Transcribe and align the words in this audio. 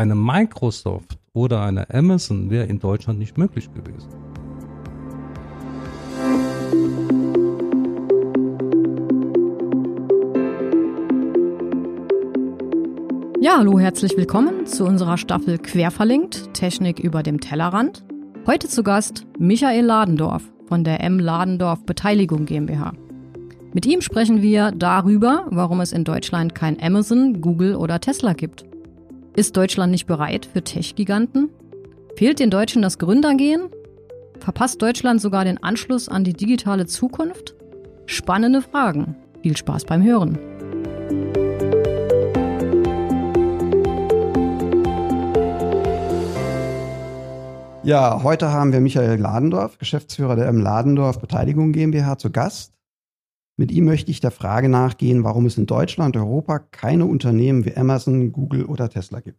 eine 0.00 0.14
Microsoft 0.14 1.18
oder 1.34 1.60
eine 1.60 1.90
Amazon 1.90 2.48
wäre 2.48 2.64
in 2.64 2.78
Deutschland 2.78 3.18
nicht 3.18 3.36
möglich 3.36 3.68
gewesen. 3.74 4.08
Ja, 13.42 13.58
hallo, 13.58 13.78
herzlich 13.78 14.16
willkommen 14.16 14.64
zu 14.64 14.86
unserer 14.86 15.18
Staffel 15.18 15.58
Querverlinkt, 15.58 16.54
Technik 16.54 16.98
über 16.98 17.22
dem 17.22 17.38
Tellerrand. 17.38 18.02
Heute 18.46 18.68
zu 18.68 18.82
Gast 18.82 19.26
Michael 19.38 19.84
Ladendorf 19.84 20.42
von 20.66 20.82
der 20.82 21.04
M. 21.04 21.18
Ladendorf 21.18 21.84
Beteiligung 21.84 22.46
GmbH. 22.46 22.94
Mit 23.74 23.84
ihm 23.84 24.00
sprechen 24.00 24.40
wir 24.40 24.72
darüber, 24.72 25.44
warum 25.50 25.80
es 25.80 25.92
in 25.92 26.04
Deutschland 26.04 26.54
kein 26.54 26.82
Amazon, 26.82 27.42
Google 27.42 27.74
oder 27.74 28.00
Tesla 28.00 28.32
gibt. 28.32 28.69
Ist 29.36 29.56
Deutschland 29.56 29.92
nicht 29.92 30.06
bereit 30.06 30.44
für 30.52 30.62
Tech-Giganten? 30.62 31.50
Fehlt 32.16 32.40
den 32.40 32.50
Deutschen 32.50 32.82
das 32.82 32.98
Gründergehen? 32.98 33.68
Verpasst 34.40 34.82
Deutschland 34.82 35.20
sogar 35.20 35.44
den 35.44 35.62
Anschluss 35.62 36.08
an 36.08 36.24
die 36.24 36.32
digitale 36.32 36.86
Zukunft? 36.86 37.54
Spannende 38.06 38.60
Fragen. 38.60 39.14
Viel 39.40 39.56
Spaß 39.56 39.84
beim 39.84 40.02
Hören. 40.02 40.36
Ja, 47.84 48.22
heute 48.24 48.50
haben 48.50 48.72
wir 48.72 48.80
Michael 48.80 49.20
Ladendorf, 49.20 49.78
Geschäftsführer 49.78 50.34
der 50.34 50.48
M. 50.48 50.60
Ladendorf 50.60 51.20
Beteiligung 51.20 51.72
GmbH, 51.72 52.18
zu 52.18 52.30
Gast. 52.32 52.72
Mit 53.60 53.72
ihm 53.72 53.84
möchte 53.84 54.10
ich 54.10 54.20
der 54.20 54.30
Frage 54.30 54.70
nachgehen, 54.70 55.22
warum 55.22 55.44
es 55.44 55.58
in 55.58 55.66
Deutschland 55.66 56.16
Europa 56.16 56.60
keine 56.60 57.04
Unternehmen 57.04 57.66
wie 57.66 57.76
Amazon, 57.76 58.32
Google 58.32 58.64
oder 58.64 58.88
Tesla 58.88 59.20
gibt. 59.20 59.38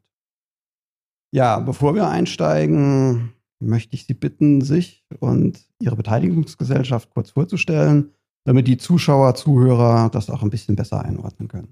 Ja, 1.31 1.59
bevor 1.59 1.95
wir 1.95 2.07
einsteigen, 2.07 3.33
möchte 3.59 3.95
ich 3.95 4.05
Sie 4.05 4.13
bitten, 4.13 4.61
sich 4.61 5.03
und 5.19 5.65
Ihre 5.79 5.95
Beteiligungsgesellschaft 5.95 7.09
kurz 7.09 7.31
vorzustellen, 7.31 8.11
damit 8.43 8.67
die 8.67 8.77
Zuschauer, 8.77 9.33
Zuhörer 9.33 10.11
das 10.11 10.29
auch 10.29 10.43
ein 10.43 10.51
bisschen 10.51 10.75
besser 10.75 11.03
einordnen 11.03 11.47
können. 11.47 11.69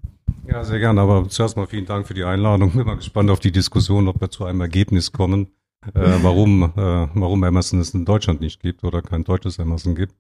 Ja, 0.48 0.64
sehr 0.64 0.80
gerne. 0.80 1.02
Aber 1.02 1.30
zuerst 1.30 1.56
mal 1.56 1.68
vielen 1.68 1.86
Dank 1.86 2.08
für 2.08 2.16
die 2.16 2.24
Einladung. 2.24 2.72
Bin 2.72 2.88
mal 2.88 2.96
gespannt 2.96 3.30
auf 3.30 3.40
die 3.40 3.52
Diskussion, 3.52 4.08
ob 4.08 4.22
wir 4.22 4.32
zu 4.32 4.46
einem 4.46 4.62
Ergebnis 4.62 5.12
kommen, 5.12 5.50
äh, 5.94 6.18
warum, 6.24 6.64
äh, 6.64 6.72
warum 7.14 7.44
Amazon 7.44 7.80
es 7.80 7.94
in 7.94 8.06
Deutschland 8.06 8.42
nicht 8.42 8.60
gibt 8.60 8.84
oder 8.84 9.04
kein 9.04 9.24
deutsches 9.24 9.60
Amazon 9.60 9.94
gibt. 9.94 10.16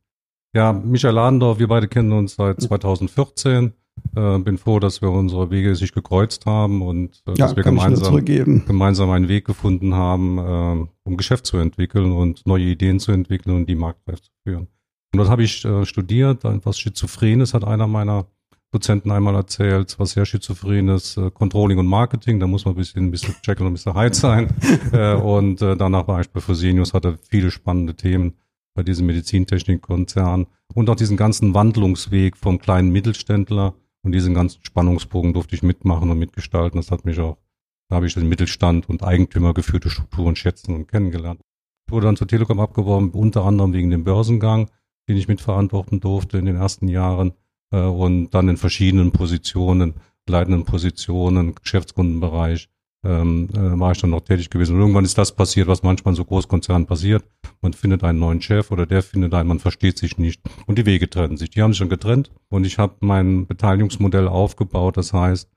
Ja, 0.53 0.73
Michael 0.73 1.13
Ladendorf, 1.13 1.59
wir 1.59 1.67
beide 1.67 1.87
kennen 1.87 2.11
uns 2.11 2.35
seit 2.35 2.61
2014. 2.61 3.73
Äh, 4.15 4.39
bin 4.39 4.57
froh, 4.57 4.79
dass 4.79 5.01
wir 5.01 5.11
unsere 5.11 5.51
Wege 5.51 5.75
sich 5.75 5.93
gekreuzt 5.93 6.45
haben 6.45 6.81
und 6.81 7.21
äh, 7.27 7.31
ja, 7.31 7.35
dass 7.35 7.55
wir 7.55 7.63
gemeinsam, 7.63 8.25
gemeinsam 8.25 9.09
einen 9.11 9.27
Weg 9.27 9.45
gefunden 9.45 9.93
haben, 9.93 10.37
äh, 10.37 10.87
um 11.03 11.17
Geschäft 11.17 11.45
zu 11.45 11.57
entwickeln 11.57 12.13
und 12.13 12.45
neue 12.47 12.63
Ideen 12.63 12.99
zu 12.99 13.11
entwickeln 13.11 13.55
und 13.55 13.67
die 13.67 13.75
marktreif 13.75 14.21
zu 14.21 14.31
führen. 14.43 14.67
Und 15.13 15.19
das 15.19 15.29
habe 15.29 15.43
ich 15.43 15.65
äh, 15.65 15.85
studiert, 15.85 16.43
was 16.43 16.79
Schizophrenes 16.79 17.53
hat 17.53 17.65
einer 17.65 17.87
meiner 17.87 18.25
Dozenten 18.71 19.11
einmal 19.11 19.35
erzählt, 19.35 19.95
was 19.99 20.11
sehr 20.11 20.25
Schizophrenes, 20.25 21.17
äh, 21.17 21.29
Controlling 21.31 21.79
und 21.79 21.87
Marketing, 21.87 22.39
da 22.39 22.47
muss 22.47 22.65
man 22.65 22.75
ein 22.75 22.77
bisschen, 22.77 23.05
ein 23.05 23.11
bisschen 23.11 23.35
Jekyll 23.43 23.67
und 23.67 23.73
Mr. 23.85 23.95
Hyde 23.95 24.15
sein. 24.15 24.49
äh, 24.93 25.13
und 25.13 25.61
danach 25.61 26.07
war 26.07 26.21
ich 26.21 26.29
bei 26.29 26.39
Fresenius, 26.39 26.93
hatte 26.93 27.19
viele 27.29 27.51
spannende 27.51 27.95
Themen 27.95 28.33
bei 28.73 28.83
diesem 28.83 29.07
Medizintechnikkonzern 29.07 30.47
und 30.73 30.89
auch 30.89 30.95
diesen 30.95 31.17
ganzen 31.17 31.53
Wandlungsweg 31.53 32.37
vom 32.37 32.59
kleinen 32.59 32.91
Mittelständler 32.91 33.73
und 34.03 34.13
diesen 34.13 34.33
ganzen 34.33 34.63
Spannungsbogen 34.63 35.33
durfte 35.33 35.55
ich 35.55 35.63
mitmachen 35.63 36.09
und 36.09 36.19
mitgestalten. 36.19 36.79
Das 36.79 36.91
hat 36.91 37.05
mich 37.05 37.19
auch, 37.19 37.37
da 37.89 37.97
habe 37.97 38.07
ich 38.07 38.13
den 38.13 38.29
Mittelstand 38.29 38.87
und 38.87 39.03
Eigentümer 39.03 39.53
geführte 39.53 39.89
Strukturen 39.89 40.35
schätzen 40.35 40.75
und 40.75 40.87
kennengelernt. 40.87 41.41
Ich 41.87 41.91
wurde 41.91 42.05
dann 42.05 42.17
zur 42.17 42.27
Telekom 42.27 42.59
abgeworben, 42.59 43.11
unter 43.11 43.45
anderem 43.45 43.73
wegen 43.73 43.89
dem 43.89 44.03
Börsengang, 44.03 44.69
den 45.07 45.17
ich 45.17 45.27
mitverantworten 45.27 45.99
durfte 45.99 46.37
in 46.37 46.45
den 46.45 46.55
ersten 46.55 46.87
Jahren 46.87 47.33
äh, 47.71 47.81
und 47.81 48.29
dann 48.29 48.47
in 48.47 48.57
verschiedenen 48.57 49.11
Positionen, 49.11 49.95
leitenden 50.27 50.65
Positionen, 50.65 51.55
Geschäftskundenbereich, 51.55 52.69
ähm, 53.05 53.47
äh, 53.53 53.79
war 53.79 53.91
ich 53.91 54.01
dann 54.01 54.09
noch 54.09 54.21
tätig 54.21 54.49
gewesen. 54.49 54.75
Und 54.75 54.81
irgendwann 54.81 55.05
ist 55.05 55.17
das 55.17 55.35
passiert, 55.35 55.67
was 55.67 55.83
manchmal 55.83 56.13
in 56.13 56.17
so 56.17 56.25
Großkonzernen 56.25 56.85
passiert. 56.85 57.23
Man 57.61 57.73
findet 57.73 58.03
einen 58.03 58.19
neuen 58.19 58.41
Chef 58.41 58.71
oder 58.71 58.85
der 58.85 59.03
findet 59.03 59.33
einen, 59.33 59.47
man 59.47 59.59
versteht 59.59 59.97
sich 59.97 60.17
nicht 60.17 60.41
und 60.65 60.77
die 60.77 60.85
Wege 60.85 61.09
trennen 61.09 61.37
sich. 61.37 61.49
Die 61.49 61.61
haben 61.61 61.71
sich 61.71 61.77
schon 61.79 61.89
getrennt 61.89 62.31
und 62.49 62.65
ich 62.65 62.77
habe 62.77 62.95
mein 62.99 63.47
Beteiligungsmodell 63.47 64.27
aufgebaut. 64.27 64.97
Das 64.97 65.13
heißt, 65.13 65.49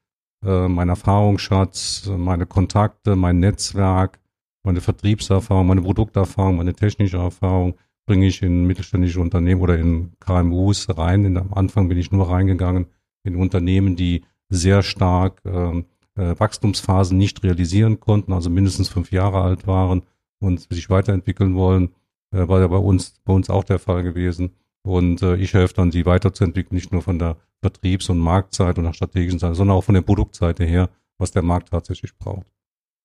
äh, 0.44 0.68
mein 0.68 0.88
Erfahrungsschatz, 0.88 2.10
meine 2.16 2.46
Kontakte, 2.46 3.16
mein 3.16 3.40
Netzwerk, 3.40 4.20
meine 4.64 4.80
Vertriebserfahrung, 4.80 5.66
meine 5.66 5.82
Produkterfahrung, 5.82 6.56
meine 6.56 6.74
technische 6.74 7.16
Erfahrung 7.16 7.74
bringe 8.06 8.26
ich 8.26 8.42
in 8.42 8.66
mittelständische 8.66 9.20
Unternehmen 9.20 9.60
oder 9.60 9.78
in 9.78 10.12
KMUs 10.20 10.86
rein. 10.96 11.24
In, 11.24 11.36
am 11.36 11.52
Anfang 11.54 11.88
bin 11.88 11.98
ich 11.98 12.12
nur 12.12 12.28
reingegangen 12.28 12.86
in 13.24 13.36
Unternehmen, 13.36 13.96
die 13.96 14.24
sehr 14.48 14.82
stark 14.82 15.40
ähm, 15.44 15.86
äh, 16.16 16.34
Wachstumsphasen 16.38 17.16
nicht 17.16 17.42
realisieren 17.42 18.00
konnten, 18.00 18.32
also 18.32 18.50
mindestens 18.50 18.88
fünf 18.88 19.12
Jahre 19.12 19.40
alt 19.42 19.66
waren 19.66 20.02
und 20.40 20.60
sich 20.72 20.90
weiterentwickeln 20.90 21.54
wollen, 21.54 21.90
äh, 22.32 22.48
war 22.48 22.60
ja 22.60 22.66
bei 22.66 22.76
uns, 22.76 23.14
bei 23.24 23.32
uns 23.32 23.50
auch 23.50 23.64
der 23.64 23.78
Fall 23.78 24.02
gewesen. 24.02 24.52
Und 24.82 25.22
äh, 25.22 25.36
ich 25.36 25.54
helfe 25.54 25.74
dann, 25.74 25.90
die 25.90 26.06
weiterzuentwickeln, 26.06 26.74
nicht 26.74 26.92
nur 26.92 27.02
von 27.02 27.18
der 27.18 27.36
Vertriebs- 27.60 28.08
und 28.08 28.18
Marktseite 28.18 28.80
und 28.80 28.86
der 28.86 28.92
strategischen 28.92 29.38
Seite, 29.38 29.54
sondern 29.54 29.76
auch 29.76 29.84
von 29.84 29.94
der 29.94 30.02
Produktseite 30.02 30.64
her, 30.64 30.90
was 31.18 31.30
der 31.30 31.42
Markt 31.42 31.70
tatsächlich 31.70 32.16
braucht. 32.18 32.46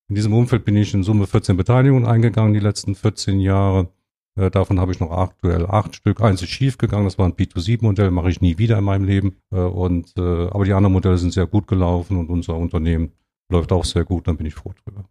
In 0.09 0.15
diesem 0.15 0.33
Umfeld 0.33 0.65
bin 0.65 0.75
ich 0.75 0.93
in 0.93 1.03
Summe 1.03 1.27
14 1.27 1.57
Beteiligungen 1.57 2.05
eingegangen 2.05 2.53
die 2.53 2.59
letzten 2.59 2.95
14 2.95 3.39
Jahre 3.39 3.89
äh, 4.37 4.51
davon 4.51 4.79
habe 4.79 4.91
ich 4.91 4.99
noch 4.99 5.11
aktuell 5.11 5.65
acht 5.65 5.95
Stück. 5.95 6.21
Eins 6.21 6.41
ist 6.41 6.49
schief 6.49 6.77
gegangen, 6.77 7.05
das 7.05 7.17
war 7.17 7.25
ein 7.25 7.33
B2C-Modell, 7.33 8.11
mache 8.11 8.29
ich 8.29 8.41
nie 8.41 8.57
wieder 8.57 8.77
in 8.77 8.83
meinem 8.83 9.05
Leben. 9.05 9.37
Äh, 9.51 9.57
und, 9.57 10.13
äh, 10.17 10.21
aber 10.21 10.63
die 10.65 10.73
anderen 10.73 10.93
Modelle 10.93 11.17
sind 11.17 11.33
sehr 11.33 11.47
gut 11.47 11.67
gelaufen 11.67 12.17
und 12.17 12.29
unser 12.29 12.55
Unternehmen 12.55 13.11
läuft 13.49 13.71
auch 13.71 13.85
sehr 13.85 14.03
gut, 14.03 14.27
dann 14.27 14.37
bin 14.37 14.45
ich 14.45 14.55
froh 14.55 14.73
drüber. 14.83 15.05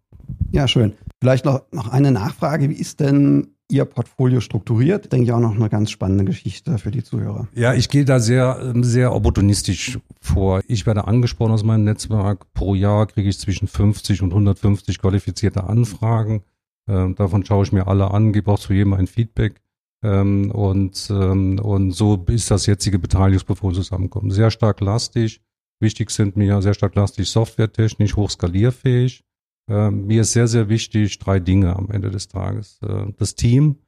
Ja, 0.52 0.68
schön. 0.68 0.92
Vielleicht 1.20 1.44
noch, 1.44 1.62
noch 1.72 1.88
eine 1.88 2.12
Nachfrage. 2.12 2.68
Wie 2.68 2.74
ist 2.74 3.00
denn 3.00 3.48
Ihr 3.68 3.84
Portfolio 3.84 4.40
strukturiert? 4.40 5.12
Denke 5.12 5.24
ich 5.24 5.32
auch 5.32 5.40
noch 5.40 5.56
eine 5.56 5.68
ganz 5.68 5.90
spannende 5.90 6.24
Geschichte 6.24 6.78
für 6.78 6.92
die 6.92 7.02
Zuhörer. 7.02 7.48
Ja, 7.54 7.74
ich 7.74 7.88
gehe 7.88 8.04
da 8.04 8.20
sehr, 8.20 8.60
ähm, 8.62 8.84
sehr 8.84 9.12
opportunistisch 9.12 9.98
vor. 10.20 10.62
Ich 10.68 10.86
werde 10.86 11.08
angesprochen 11.08 11.52
aus 11.52 11.64
meinem 11.64 11.84
Netzwerk. 11.84 12.52
Pro 12.54 12.74
Jahr 12.74 13.06
kriege 13.06 13.28
ich 13.28 13.38
zwischen 13.38 13.66
50 13.66 14.22
und 14.22 14.30
150 14.30 15.00
qualifizierte 15.00 15.64
Anfragen. 15.64 16.42
Ähm, 16.88 17.14
davon 17.14 17.44
schaue 17.44 17.64
ich 17.64 17.72
mir 17.72 17.86
alle 17.86 18.10
an, 18.10 18.32
gebe 18.32 18.50
auch 18.50 18.58
zu 18.58 18.72
jedem 18.72 18.94
ein 18.94 19.06
Feedback. 19.06 19.60
Ähm, 20.02 20.50
und, 20.50 21.08
ähm, 21.10 21.58
und 21.58 21.92
so 21.92 22.24
ist 22.28 22.50
das 22.50 22.66
jetzige 22.66 22.98
Beteiligungsportfolio 22.98 23.76
zusammenkommen. 23.76 24.30
Sehr 24.30 24.50
stark 24.50 24.80
lastig. 24.80 25.40
Wichtig 25.80 26.10
sind 26.10 26.36
mir 26.36 26.62
sehr 26.62 26.74
stark 26.74 26.94
lastig 26.94 27.28
softwaretechnisch, 27.28 28.16
hochskalierfähig. 28.16 29.24
Mir 29.68 30.20
ist 30.20 30.32
sehr, 30.32 30.46
sehr 30.46 30.68
wichtig 30.68 31.18
drei 31.18 31.40
Dinge 31.40 31.74
am 31.74 31.90
Ende 31.90 32.12
des 32.12 32.28
Tages. 32.28 32.78
Äh, 32.82 33.12
das 33.18 33.34
Team, 33.34 33.80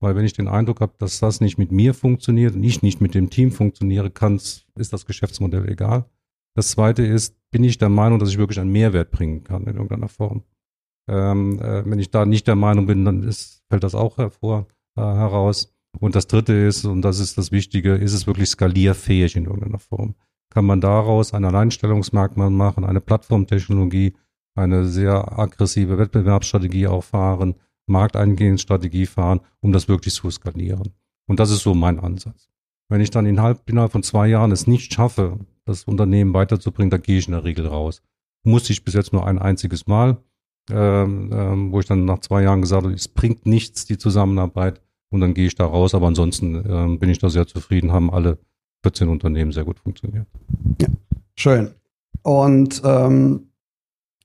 weil 0.00 0.16
wenn 0.16 0.24
ich 0.24 0.32
den 0.32 0.48
Eindruck 0.48 0.80
habe, 0.80 0.94
dass 0.98 1.20
das 1.20 1.40
nicht 1.40 1.56
mit 1.56 1.70
mir 1.70 1.94
funktioniert 1.94 2.56
und 2.56 2.64
ich 2.64 2.82
nicht 2.82 3.00
mit 3.00 3.14
dem 3.14 3.30
Team 3.30 3.52
funktioniere, 3.52 4.10
kann, 4.10 4.34
ist 4.34 4.92
das 4.92 5.06
Geschäftsmodell 5.06 5.68
egal. 5.68 6.06
Das 6.54 6.72
zweite 6.72 7.04
ist, 7.04 7.36
bin 7.52 7.62
ich 7.62 7.78
der 7.78 7.90
Meinung, 7.90 8.18
dass 8.18 8.30
ich 8.30 8.38
wirklich 8.38 8.58
einen 8.58 8.72
Mehrwert 8.72 9.12
bringen 9.12 9.44
kann 9.44 9.62
in 9.62 9.74
irgendeiner 9.74 10.08
Form. 10.08 10.42
Ähm, 11.08 11.60
äh, 11.60 11.88
wenn 11.88 11.98
ich 11.98 12.10
da 12.10 12.24
nicht 12.26 12.46
der 12.46 12.56
Meinung 12.56 12.86
bin, 12.86 13.04
dann 13.04 13.22
ist, 13.22 13.62
fällt 13.68 13.84
das 13.84 13.94
auch 13.94 14.18
hervor, 14.18 14.66
äh, 14.96 15.02
heraus. 15.02 15.72
Und 15.98 16.14
das 16.14 16.26
dritte 16.26 16.52
ist, 16.52 16.84
und 16.84 17.02
das 17.02 17.18
ist 17.18 17.36
das 17.36 17.50
Wichtige, 17.52 17.94
ist 17.94 18.12
es 18.12 18.26
wirklich 18.26 18.48
skalierfähig 18.48 19.36
in 19.36 19.46
irgendeiner 19.46 19.78
Form? 19.78 20.14
Kann 20.50 20.64
man 20.64 20.80
daraus 20.80 21.34
ein 21.34 21.44
Alleinstellungsmerkmal 21.44 22.50
machen, 22.50 22.84
eine 22.84 23.00
Plattformtechnologie, 23.00 24.14
eine 24.54 24.84
sehr 24.84 25.38
aggressive 25.38 25.98
Wettbewerbsstrategie 25.98 26.86
auch 26.86 27.04
fahren, 27.04 27.54
Markteingehensstrategie 27.86 29.06
fahren, 29.06 29.40
um 29.60 29.72
das 29.72 29.88
wirklich 29.88 30.14
zu 30.14 30.30
skalieren. 30.30 30.90
Und 31.26 31.40
das 31.40 31.50
ist 31.50 31.62
so 31.62 31.74
mein 31.74 31.98
Ansatz. 31.98 32.48
Wenn 32.88 33.00
ich 33.00 33.10
dann 33.10 33.26
innerhalb, 33.26 33.68
innerhalb 33.68 33.92
von 33.92 34.02
zwei 34.02 34.26
Jahren 34.26 34.50
es 34.50 34.66
nicht 34.66 34.92
schaffe, 34.92 35.38
das 35.64 35.84
Unternehmen 35.84 36.34
weiterzubringen, 36.34 36.90
da 36.90 36.98
gehe 36.98 37.18
ich 37.18 37.26
in 37.26 37.32
der 37.32 37.44
Regel 37.44 37.66
raus. 37.66 38.02
Musste 38.42 38.72
ich 38.72 38.84
bis 38.84 38.94
jetzt 38.94 39.12
nur 39.12 39.26
ein 39.26 39.38
einziges 39.38 39.86
Mal 39.86 40.18
ähm, 40.70 41.30
ähm, 41.32 41.72
wo 41.72 41.80
ich 41.80 41.86
dann 41.86 42.04
nach 42.04 42.20
zwei 42.20 42.42
Jahren 42.42 42.62
gesagt 42.62 42.84
habe, 42.84 42.94
es 42.94 43.08
bringt 43.08 43.46
nichts, 43.46 43.86
die 43.86 43.98
Zusammenarbeit. 43.98 44.80
Und 45.12 45.20
dann 45.20 45.34
gehe 45.34 45.46
ich 45.46 45.56
da 45.56 45.66
raus. 45.66 45.94
Aber 45.94 46.06
ansonsten 46.06 46.62
ähm, 46.68 46.98
bin 46.98 47.10
ich 47.10 47.18
da 47.18 47.30
sehr 47.30 47.46
zufrieden, 47.46 47.92
haben 47.92 48.10
alle 48.10 48.38
14 48.82 49.08
Unternehmen 49.08 49.52
sehr 49.52 49.64
gut 49.64 49.80
funktioniert. 49.80 50.26
Ja, 50.80 50.88
schön. 51.34 51.70
Und 52.22 52.80
ähm, 52.84 53.50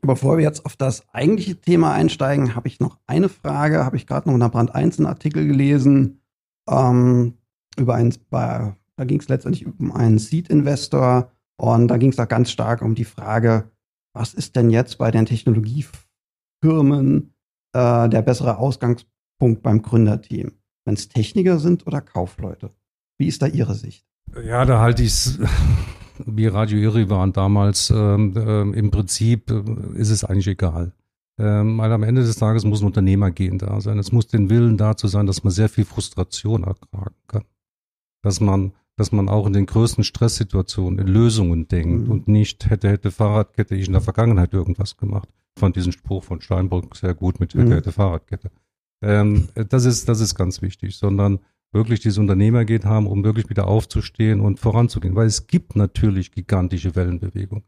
bevor 0.01 0.37
wir 0.37 0.43
jetzt 0.43 0.65
auf 0.65 0.75
das 0.75 1.07
eigentliche 1.09 1.59
Thema 1.59 1.93
einsteigen, 1.93 2.55
habe 2.55 2.67
ich 2.67 2.79
noch 2.79 2.99
eine 3.07 3.29
Frage. 3.29 3.83
Habe 3.83 3.97
ich 3.97 4.05
gerade 4.05 4.29
noch 4.29 4.35
in 4.35 4.41
der 4.41 4.49
Brand 4.49 4.75
1 4.75 4.99
einen 4.99 5.07
Artikel 5.07 5.47
gelesen 5.47 6.21
ähm, 6.69 7.33
über 7.77 7.95
ein, 7.95 8.13
bei, 8.29 8.75
da 8.95 9.03
ging 9.03 9.19
es 9.19 9.27
letztendlich 9.27 9.65
um 9.65 9.91
einen 9.91 10.19
Seed-Investor 10.19 11.31
und 11.57 11.87
da 11.87 11.97
ging 11.97 12.09
es 12.09 12.15
da 12.15 12.25
ganz 12.25 12.51
stark 12.51 12.81
um 12.81 12.95
die 12.95 13.05
Frage, 13.05 13.71
was 14.13 14.33
ist 14.33 14.55
denn 14.55 14.69
jetzt 14.69 14.97
bei 14.97 15.11
den 15.11 15.25
Technologie 15.25 15.85
Firmen 16.65 17.35
äh, 17.73 18.09
der 18.09 18.23
bessere 18.23 18.57
Ausgangspunkt 18.57 19.61
beim 19.61 19.83
Gründerteam? 19.83 20.53
Wenn 20.83 20.95
es 20.95 21.09
Techniker 21.09 21.59
sind 21.59 21.85
oder 21.85 22.01
Kaufleute? 22.01 22.71
Wie 23.19 23.27
ist 23.27 23.41
da 23.41 23.47
Ihre 23.47 23.75
Sicht? 23.75 24.05
Ja, 24.43 24.65
da 24.65 24.79
halte 24.79 25.03
ich 25.03 25.09
es, 25.09 25.39
wie 26.25 26.47
Radio 26.47 26.79
Iri 26.79 27.09
waren 27.09 27.33
damals, 27.33 27.91
ähm, 27.91 28.33
äh, 28.35 28.77
im 28.77 28.89
Prinzip 28.89 29.51
äh, 29.51 29.63
ist 29.95 30.09
es 30.09 30.23
eigentlich 30.23 30.47
egal. 30.47 30.93
Ähm, 31.37 31.77
weil 31.77 31.91
am 31.91 32.01
Ende 32.01 32.23
des 32.23 32.37
Tages 32.37 32.63
muss 32.65 32.81
ein 32.81 32.87
Unternehmer 32.87 33.29
gehen 33.29 33.59
da 33.59 33.79
sein. 33.79 33.99
Es 33.99 34.11
muss 34.11 34.27
den 34.27 34.49
Willen 34.49 34.77
dazu 34.77 35.07
sein, 35.07 35.27
dass 35.27 35.43
man 35.43 35.51
sehr 35.51 35.69
viel 35.69 35.85
Frustration 35.85 36.63
ertragen 36.63 37.15
kann. 37.27 37.43
Dass 38.23 38.39
man, 38.39 38.71
dass 38.95 39.11
man 39.11 39.29
auch 39.29 39.45
in 39.45 39.53
den 39.53 39.67
größten 39.67 40.03
Stresssituationen 40.03 40.97
in 40.97 41.07
Lösungen 41.07 41.67
denkt 41.67 42.07
mhm. 42.07 42.11
und 42.11 42.27
nicht 42.27 42.69
hätte, 42.71 42.89
hätte 42.89 43.11
Fahrradkette 43.11 43.75
ich 43.75 43.85
in 43.85 43.93
der 43.93 44.01
Vergangenheit 44.01 44.53
irgendwas 44.53 44.97
gemacht. 44.97 45.29
Ich 45.55 45.59
fand 45.61 45.75
diesen 45.75 45.93
Spruch 45.93 46.23
von 46.23 46.41
Steinbrück 46.41 46.95
sehr 46.95 47.13
gut 47.13 47.39
mit 47.39 47.53
hätte, 47.53 47.89
mhm. 47.89 47.93
Fahrradkette. 47.93 48.51
Ähm, 49.01 49.47
das 49.69 49.85
ist, 49.85 50.09
das 50.09 50.19
ist 50.19 50.35
ganz 50.35 50.61
wichtig, 50.61 50.97
sondern 50.97 51.39
wirklich 51.71 51.99
dieses 52.01 52.17
Unternehmergeht 52.17 52.85
haben, 52.85 53.07
um 53.07 53.23
wirklich 53.23 53.49
wieder 53.49 53.67
aufzustehen 53.67 54.41
und 54.41 54.59
voranzugehen. 54.59 55.15
Weil 55.15 55.27
es 55.27 55.47
gibt 55.47 55.75
natürlich 55.75 56.31
gigantische 56.31 56.95
Wellenbewegung. 56.95 57.63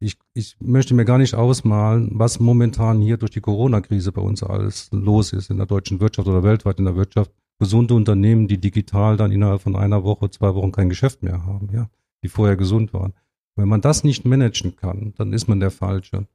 Ich, 0.00 0.18
ich 0.34 0.56
möchte 0.60 0.94
mir 0.94 1.04
gar 1.04 1.18
nicht 1.18 1.34
ausmalen, 1.34 2.10
was 2.14 2.40
momentan 2.40 3.00
hier 3.00 3.18
durch 3.18 3.30
die 3.30 3.40
Corona-Krise 3.40 4.10
bei 4.10 4.20
uns 4.20 4.42
alles 4.42 4.88
los 4.90 5.32
ist 5.32 5.50
in 5.50 5.58
der 5.58 5.66
deutschen 5.66 6.00
Wirtschaft 6.00 6.26
oder 6.26 6.42
weltweit 6.42 6.78
in 6.78 6.86
der 6.86 6.96
Wirtschaft. 6.96 7.30
Gesunde 7.60 7.94
Unternehmen, 7.94 8.48
die 8.48 8.58
digital 8.58 9.16
dann 9.16 9.30
innerhalb 9.30 9.62
von 9.62 9.76
einer 9.76 10.02
Woche, 10.02 10.28
zwei 10.30 10.56
Wochen 10.56 10.72
kein 10.72 10.88
Geschäft 10.88 11.22
mehr 11.22 11.46
haben, 11.46 11.68
ja, 11.72 11.88
die 12.24 12.28
vorher 12.28 12.56
gesund 12.56 12.92
waren. 12.92 13.12
Wenn 13.54 13.68
man 13.68 13.80
das 13.80 14.02
nicht 14.02 14.24
managen 14.24 14.74
kann, 14.74 15.14
dann 15.16 15.32
ist 15.32 15.46
man 15.46 15.60
der 15.60 15.70
Falsche. 15.70 16.26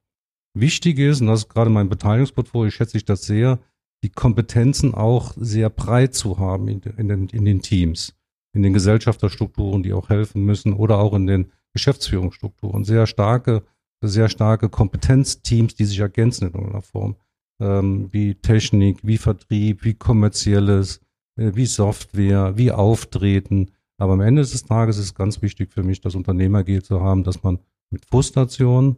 Wichtig 0.54 1.00
ist, 1.00 1.22
und 1.22 1.28
das 1.28 1.42
ist 1.42 1.50
gerade 1.50 1.70
mein 1.70 1.90
Beteiligungsportfolio, 1.90 2.72
schätze 2.72 2.98
ich 2.98 3.06
das 3.06 3.24
sehr, 3.24 3.60
die 4.04 4.10
Kompetenzen 4.10 4.94
auch 4.94 5.34
sehr 5.36 5.70
breit 5.70 6.14
zu 6.14 6.40
haben 6.40 6.68
in, 6.68 6.82
in, 6.98 7.08
den, 7.08 7.28
in 7.30 7.46
den 7.46 7.62
Teams, 7.62 8.16
in 8.54 8.64
den 8.64 8.74
Gesellschafterstrukturen, 8.74 9.84
die 9.84 9.94
auch 9.94 10.10
helfen 10.10 10.44
müssen 10.44 10.74
oder 10.74 11.00
auch 11.00 11.14
in 11.14 11.28
den 11.28 11.52
Geschäftsführungsstrukturen. 11.74 12.84
Sehr 12.84 13.08
starke, 13.08 13.64
sehr 14.02 14.30
starke 14.30 14.70
Kompetenzteams, 14.70 15.76
die 15.76 15.86
sich 15.86 16.00
ergänzen 16.00 16.48
in 16.48 16.54
irgendeiner 16.54 16.82
Form, 16.82 17.16
ähm, 17.60 18.10
wie 18.12 18.36
Technik, 18.36 19.00
wie 19.04 19.18
Vertrieb, 19.18 19.84
wie 19.84 19.96
kommerzielles, 19.96 21.02
äh, 21.38 21.52
wie 21.56 21.66
Software, 21.66 22.58
wie 22.58 22.72
Auftreten. 22.72 23.72
Aber 24.00 24.14
am 24.14 24.22
Ende 24.22 24.44
des 24.44 24.64
Tages 24.64 24.98
ist 24.98 25.06
es 25.06 25.16
ganz 25.16 25.42
wichtig 25.42 25.72
für 25.72 25.84
mich, 25.84 26.02
das 26.02 26.16
Unternehmergeht 26.16 26.86
zu 26.86 27.02
haben, 27.02 27.24
dass 27.24 27.42
man 27.42 27.60
mit 27.90 28.06
Frustration 28.06 28.98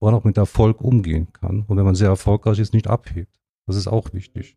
oder 0.00 0.16
auch 0.16 0.24
mit 0.24 0.36
Erfolg 0.36 0.80
umgehen 0.80 1.28
kann. 1.32 1.64
Und 1.66 1.76
wenn 1.76 1.84
man 1.84 1.94
sehr 1.94 2.08
erfolgreich 2.08 2.58
ist, 2.58 2.72
nicht 2.72 2.88
abhebt. 2.88 3.40
Das 3.66 3.76
ist 3.76 3.88
auch 3.88 4.12
wichtig. 4.12 4.56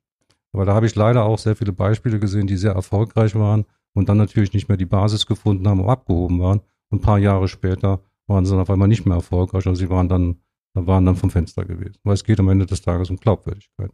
Aber 0.53 0.65
da 0.65 0.73
habe 0.73 0.85
ich 0.85 0.95
leider 0.95 1.23
auch 1.23 1.39
sehr 1.39 1.55
viele 1.55 1.71
Beispiele 1.71 2.19
gesehen, 2.19 2.47
die 2.47 2.57
sehr 2.57 2.73
erfolgreich 2.73 3.35
waren 3.35 3.65
und 3.93 4.09
dann 4.09 4.17
natürlich 4.17 4.53
nicht 4.53 4.67
mehr 4.67 4.77
die 4.77 4.85
Basis 4.85 5.25
gefunden 5.25 5.67
haben 5.67 5.79
und 5.79 5.89
abgehoben 5.89 6.39
waren. 6.39 6.61
Und 6.89 6.99
ein 6.99 7.01
paar 7.01 7.19
Jahre 7.19 7.47
später 7.47 8.01
waren 8.27 8.45
sie 8.45 8.51
dann 8.51 8.61
auf 8.61 8.69
einmal 8.69 8.88
nicht 8.88 9.05
mehr 9.05 9.15
erfolgreich. 9.15 9.65
Also 9.65 9.79
sie 9.79 9.89
waren 9.89 10.09
dann, 10.09 10.38
waren 10.73 11.05
dann 11.05 11.15
vom 11.15 11.29
Fenster 11.29 11.65
gewesen. 11.65 11.97
Weil 12.03 12.13
es 12.13 12.23
geht 12.23 12.39
am 12.39 12.49
Ende 12.49 12.65
des 12.65 12.81
Tages 12.81 13.09
um 13.09 13.17
Glaubwürdigkeit. 13.17 13.91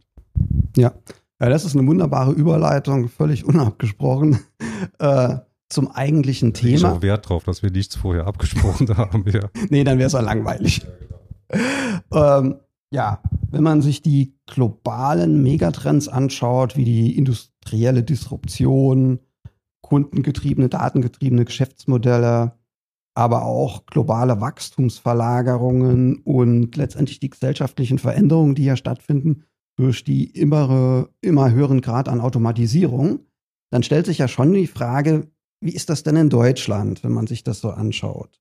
Ja. 0.76 0.92
ja 1.40 1.48
das 1.48 1.64
ist 1.64 1.76
eine 1.76 1.86
wunderbare 1.86 2.32
Überleitung, 2.32 3.08
völlig 3.08 3.44
unabgesprochen. 3.44 4.40
Äh, 5.00 5.38
zum 5.68 5.90
eigentlichen 5.90 6.54
Thema. 6.54 6.76
Ich 6.76 6.84
auch 6.84 7.02
Wert 7.02 7.28
drauf, 7.28 7.42
dass 7.44 7.62
wir 7.64 7.70
nichts 7.70 7.96
vorher 7.96 8.26
abgesprochen 8.26 8.88
haben. 8.96 9.24
Ja. 9.26 9.48
nee, 9.70 9.82
dann 9.82 9.98
wäre 9.98 10.06
es 10.06 10.12
ja 10.12 10.20
langweilig. 10.20 10.86
Ähm, 12.12 12.56
ja, 12.90 13.20
wenn 13.50 13.62
man 13.62 13.82
sich 13.82 14.02
die 14.02 14.34
globalen 14.46 15.42
Megatrends 15.42 16.08
anschaut, 16.08 16.76
wie 16.76 16.84
die 16.84 17.16
industrielle 17.16 18.02
Disruption, 18.02 19.20
kundengetriebene, 19.82 20.68
datengetriebene 20.68 21.44
Geschäftsmodelle, 21.44 22.52
aber 23.14 23.44
auch 23.44 23.86
globale 23.86 24.40
Wachstumsverlagerungen 24.40 26.18
und 26.18 26.76
letztendlich 26.76 27.20
die 27.20 27.30
gesellschaftlichen 27.30 27.98
Veränderungen, 27.98 28.54
die 28.54 28.64
ja 28.64 28.76
stattfinden 28.76 29.44
durch 29.76 30.04
die 30.04 30.24
immer, 30.24 31.08
immer 31.20 31.50
höheren 31.50 31.80
Grad 31.80 32.08
an 32.08 32.20
Automatisierung, 32.20 33.20
dann 33.70 33.82
stellt 33.82 34.06
sich 34.06 34.18
ja 34.18 34.28
schon 34.28 34.52
die 34.52 34.66
Frage, 34.66 35.30
wie 35.60 35.72
ist 35.72 35.90
das 35.90 36.02
denn 36.02 36.16
in 36.16 36.30
Deutschland, 36.30 37.02
wenn 37.04 37.12
man 37.12 37.26
sich 37.26 37.42
das 37.44 37.60
so 37.60 37.70
anschaut? 37.70 38.40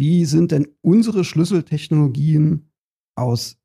Wie 0.00 0.24
sind 0.24 0.50
denn 0.50 0.66
unsere 0.80 1.24
Schlüsseltechnologien 1.24 2.70
aus 3.16 3.58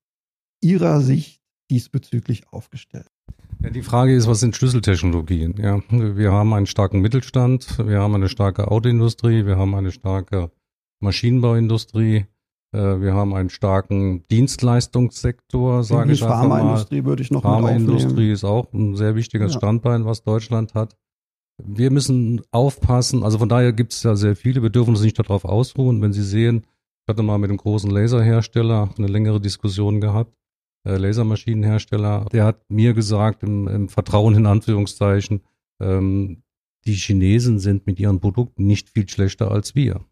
Ihrer 0.62 1.00
Sicht 1.00 1.40
diesbezüglich 1.72 2.52
aufgestellt? 2.52 3.08
Ja, 3.64 3.70
die 3.70 3.82
Frage 3.82 4.14
ist, 4.14 4.28
was 4.28 4.42
sind 4.42 4.54
Schlüsseltechnologien? 4.54 5.56
Ja, 5.58 5.82
wir 5.90 6.34
haben 6.34 6.54
einen 6.54 6.66
starken 6.66 7.00
Mittelstand, 7.00 7.78
wir 7.78 8.02
haben 8.02 8.16
eine 8.16 8.28
starke 8.28 8.70
Autoindustrie, 8.70 9.46
wir 9.46 9.56
haben 9.56 9.76
eine 9.76 9.94
starke 9.94 10.52
Maschinenbauindustrie, 11.00 12.26
äh, 12.74 12.78
wir 12.78 13.14
haben 13.14 13.34
einen 13.34 13.50
starken 13.50 14.28
Dienstleistungssektor, 14.28 15.86
sage 15.86 16.12
ich 16.12 16.20
mal. 16.20 16.28
Pharmaindustrie 16.28 17.06
würde 17.06 17.24
ich 17.24 17.32
noch 17.32 17.44
Pharmaindustrie 17.44 18.34
ist 18.34 18.44
auch 18.44 18.74
ein 18.74 18.98
sehr 18.98 19.16
wichtiges 19.16 19.54
ja. 19.54 19.60
Standbein, 19.60 20.04
was 20.04 20.24
Deutschland 20.24 20.74
hat. 20.74 20.98
Wir 21.57 21.90
müssen 21.90 22.42
aufpassen, 22.52 23.24
also 23.24 23.38
von 23.38 23.50
daher 23.50 23.72
gibt 23.72 23.94
es 23.94 24.04
ja 24.04 24.16
sehr 24.16 24.36
viele, 24.36 24.62
wir 24.62 24.69
dürfen 24.69 24.92
uns 24.92 25.02
nicht 25.02 25.18
darauf 25.18 25.46
ausruhen. 25.46 26.02
Wenn 26.02 26.12
Sie 26.12 26.24
sehen, 26.24 26.66
ich 27.04 27.07
hatte 27.07 27.24
mal 27.24 27.38
mit 27.38 27.50
einem 27.50 27.57
großen 27.57 27.90
Laserhersteller 27.90 28.90
eine 28.98 29.07
längere 29.07 29.40
Diskussion 29.40 30.02
gehabt, 30.02 30.36
äh, 30.86 30.98
Lasermaschinenhersteller, 30.98 32.25
der 32.31 32.46
hat 32.46 32.69
mir 32.69 32.94
gesagt, 32.94 33.44
im, 33.44 33.68
im 33.68 33.90
Vertrauen 33.90 34.36
in 34.36 34.46
Anführungszeichen, 34.46 35.42
ähm, 35.80 36.44
die 36.86 36.94
Chinesen 36.94 37.60
sind 37.60 37.88
mit 37.88 38.00
ihren 38.00 38.19
Produkten 38.19 38.68
nicht 38.68 38.90
viel 38.90 39.08
schlechter 39.08 39.51
als 39.51 39.75
wir. 39.75 40.06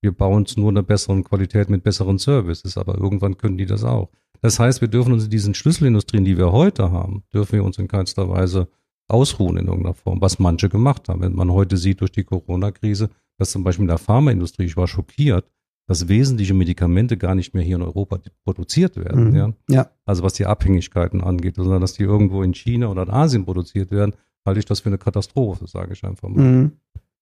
Wir 0.00 0.12
bauen 0.12 0.44
es 0.44 0.56
nur 0.56 0.70
in 0.70 0.76
einer 0.76 0.86
besseren 0.86 1.24
Qualität 1.24 1.68
mit 1.68 1.82
besseren 1.82 2.18
Services, 2.18 2.76
aber 2.76 2.96
irgendwann 2.96 3.36
können 3.36 3.58
die 3.58 3.66
das 3.66 3.84
auch. 3.84 4.10
Das 4.40 4.58
heißt, 4.58 4.80
wir 4.80 4.88
dürfen 4.88 5.12
uns 5.12 5.24
in 5.24 5.30
diesen 5.30 5.54
Schlüsselindustrien, 5.54 6.24
die 6.24 6.38
wir 6.38 6.52
heute 6.52 6.92
haben, 6.92 7.24
dürfen 7.32 7.52
wir 7.54 7.64
uns 7.64 7.78
in 7.78 7.88
keinster 7.88 8.28
Weise 8.28 8.68
ausruhen 9.08 9.56
in 9.56 9.66
irgendeiner 9.66 9.94
Form, 9.94 10.20
was 10.20 10.38
manche 10.38 10.68
gemacht 10.68 11.08
haben. 11.08 11.22
Wenn 11.22 11.34
man 11.34 11.50
heute 11.50 11.76
sieht 11.76 12.00
durch 12.00 12.12
die 12.12 12.24
Corona-Krise, 12.24 13.10
dass 13.38 13.50
zum 13.50 13.64
Beispiel 13.64 13.84
in 13.84 13.88
der 13.88 13.98
Pharmaindustrie, 13.98 14.64
ich 14.64 14.76
war 14.76 14.86
schockiert, 14.86 15.50
dass 15.86 16.08
wesentliche 16.08 16.52
Medikamente 16.52 17.16
gar 17.16 17.34
nicht 17.34 17.54
mehr 17.54 17.62
hier 17.62 17.76
in 17.76 17.82
Europa 17.82 18.18
produziert 18.44 18.96
werden. 18.96 19.30
Mhm. 19.30 19.34
Ja? 19.34 19.52
ja. 19.70 19.90
Also 20.04 20.22
was 20.22 20.34
die 20.34 20.44
Abhängigkeiten 20.44 21.22
angeht, 21.22 21.56
sondern 21.56 21.80
dass 21.80 21.94
die 21.94 22.02
irgendwo 22.02 22.42
in 22.42 22.52
China 22.52 22.88
oder 22.88 23.04
in 23.04 23.10
Asien 23.10 23.46
produziert 23.46 23.90
werden, 23.90 24.14
halte 24.44 24.60
ich 24.60 24.66
das 24.66 24.80
für 24.80 24.90
eine 24.90 24.98
Katastrophe, 24.98 25.66
sage 25.66 25.94
ich 25.94 26.04
einfach 26.04 26.28
mal. 26.28 26.44
Mhm. 26.44 26.72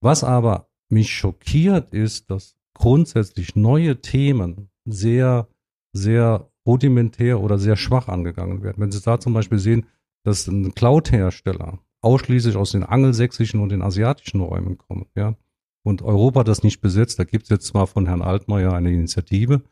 Was 0.01 0.25
aber 0.25 0.69
mich 0.89 1.11
schockiert 1.11 1.93
ist, 1.93 2.29
dass 2.31 2.57
grundsätzlich 2.75 3.55
neue 3.55 4.01
Themen 4.01 4.69
sehr, 4.85 5.49
sehr 5.93 6.51
rudimentär 6.67 7.41
oder 7.41 7.59
sehr 7.59 7.77
schwach 7.77 8.09
angegangen 8.09 8.63
werden. 8.63 8.77
Wenn 8.79 8.91
Sie 8.91 9.01
da 9.01 9.21
zum 9.21 9.33
Beispiel 9.33 9.59
sehen, 9.59 9.87
dass 10.25 10.49
ein 10.49 10.75
Cloud-Hersteller 10.75 11.79
ausschließlich 12.01 12.57
aus 12.57 12.73
den 12.73 12.83
angelsächsischen 12.83 13.61
und 13.61 13.71
den 13.71 13.83
asiatischen 13.83 14.41
Räumen 14.41 14.79
kommt, 14.79 15.09
ja, 15.15 15.35
und 15.83 16.03
Europa 16.03 16.45
das 16.45 16.63
nicht 16.63 16.81
besetzt. 16.81 17.19
Da 17.19 17.25
gibt 17.25 17.45
es 17.45 17.51
jetzt 17.51 17.67
zwar 17.67 17.87
von 17.87 18.07
Herrn 18.07 18.23
Altmaier 18.23 18.73
eine 18.73 18.93
Initiative, 18.93 19.63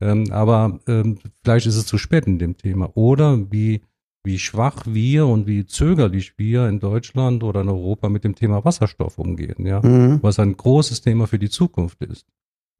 ähm, 0.00 0.30
aber 0.30 0.78
ähm, 0.86 1.18
vielleicht 1.42 1.66
ist 1.66 1.76
es 1.76 1.86
zu 1.86 1.98
spät 1.98 2.26
in 2.26 2.38
dem 2.38 2.56
Thema. 2.56 2.96
Oder 2.96 3.50
wie, 3.50 3.82
wie 4.22 4.38
schwach 4.38 4.84
wir 4.86 5.26
und 5.26 5.46
wie 5.46 5.66
zögerlich 5.66 6.38
wir 6.38 6.68
in 6.68 6.78
Deutschland 6.78 7.42
oder 7.42 7.62
in 7.62 7.68
Europa 7.68 8.08
mit 8.08 8.24
dem 8.24 8.34
Thema 8.34 8.64
Wasserstoff 8.64 9.18
umgehen, 9.18 9.66
ja, 9.66 9.80
mhm. 9.82 10.20
was 10.22 10.38
ein 10.38 10.56
großes 10.56 11.02
Thema 11.02 11.26
für 11.26 11.38
die 11.38 11.50
Zukunft 11.50 12.00
ist. 12.02 12.26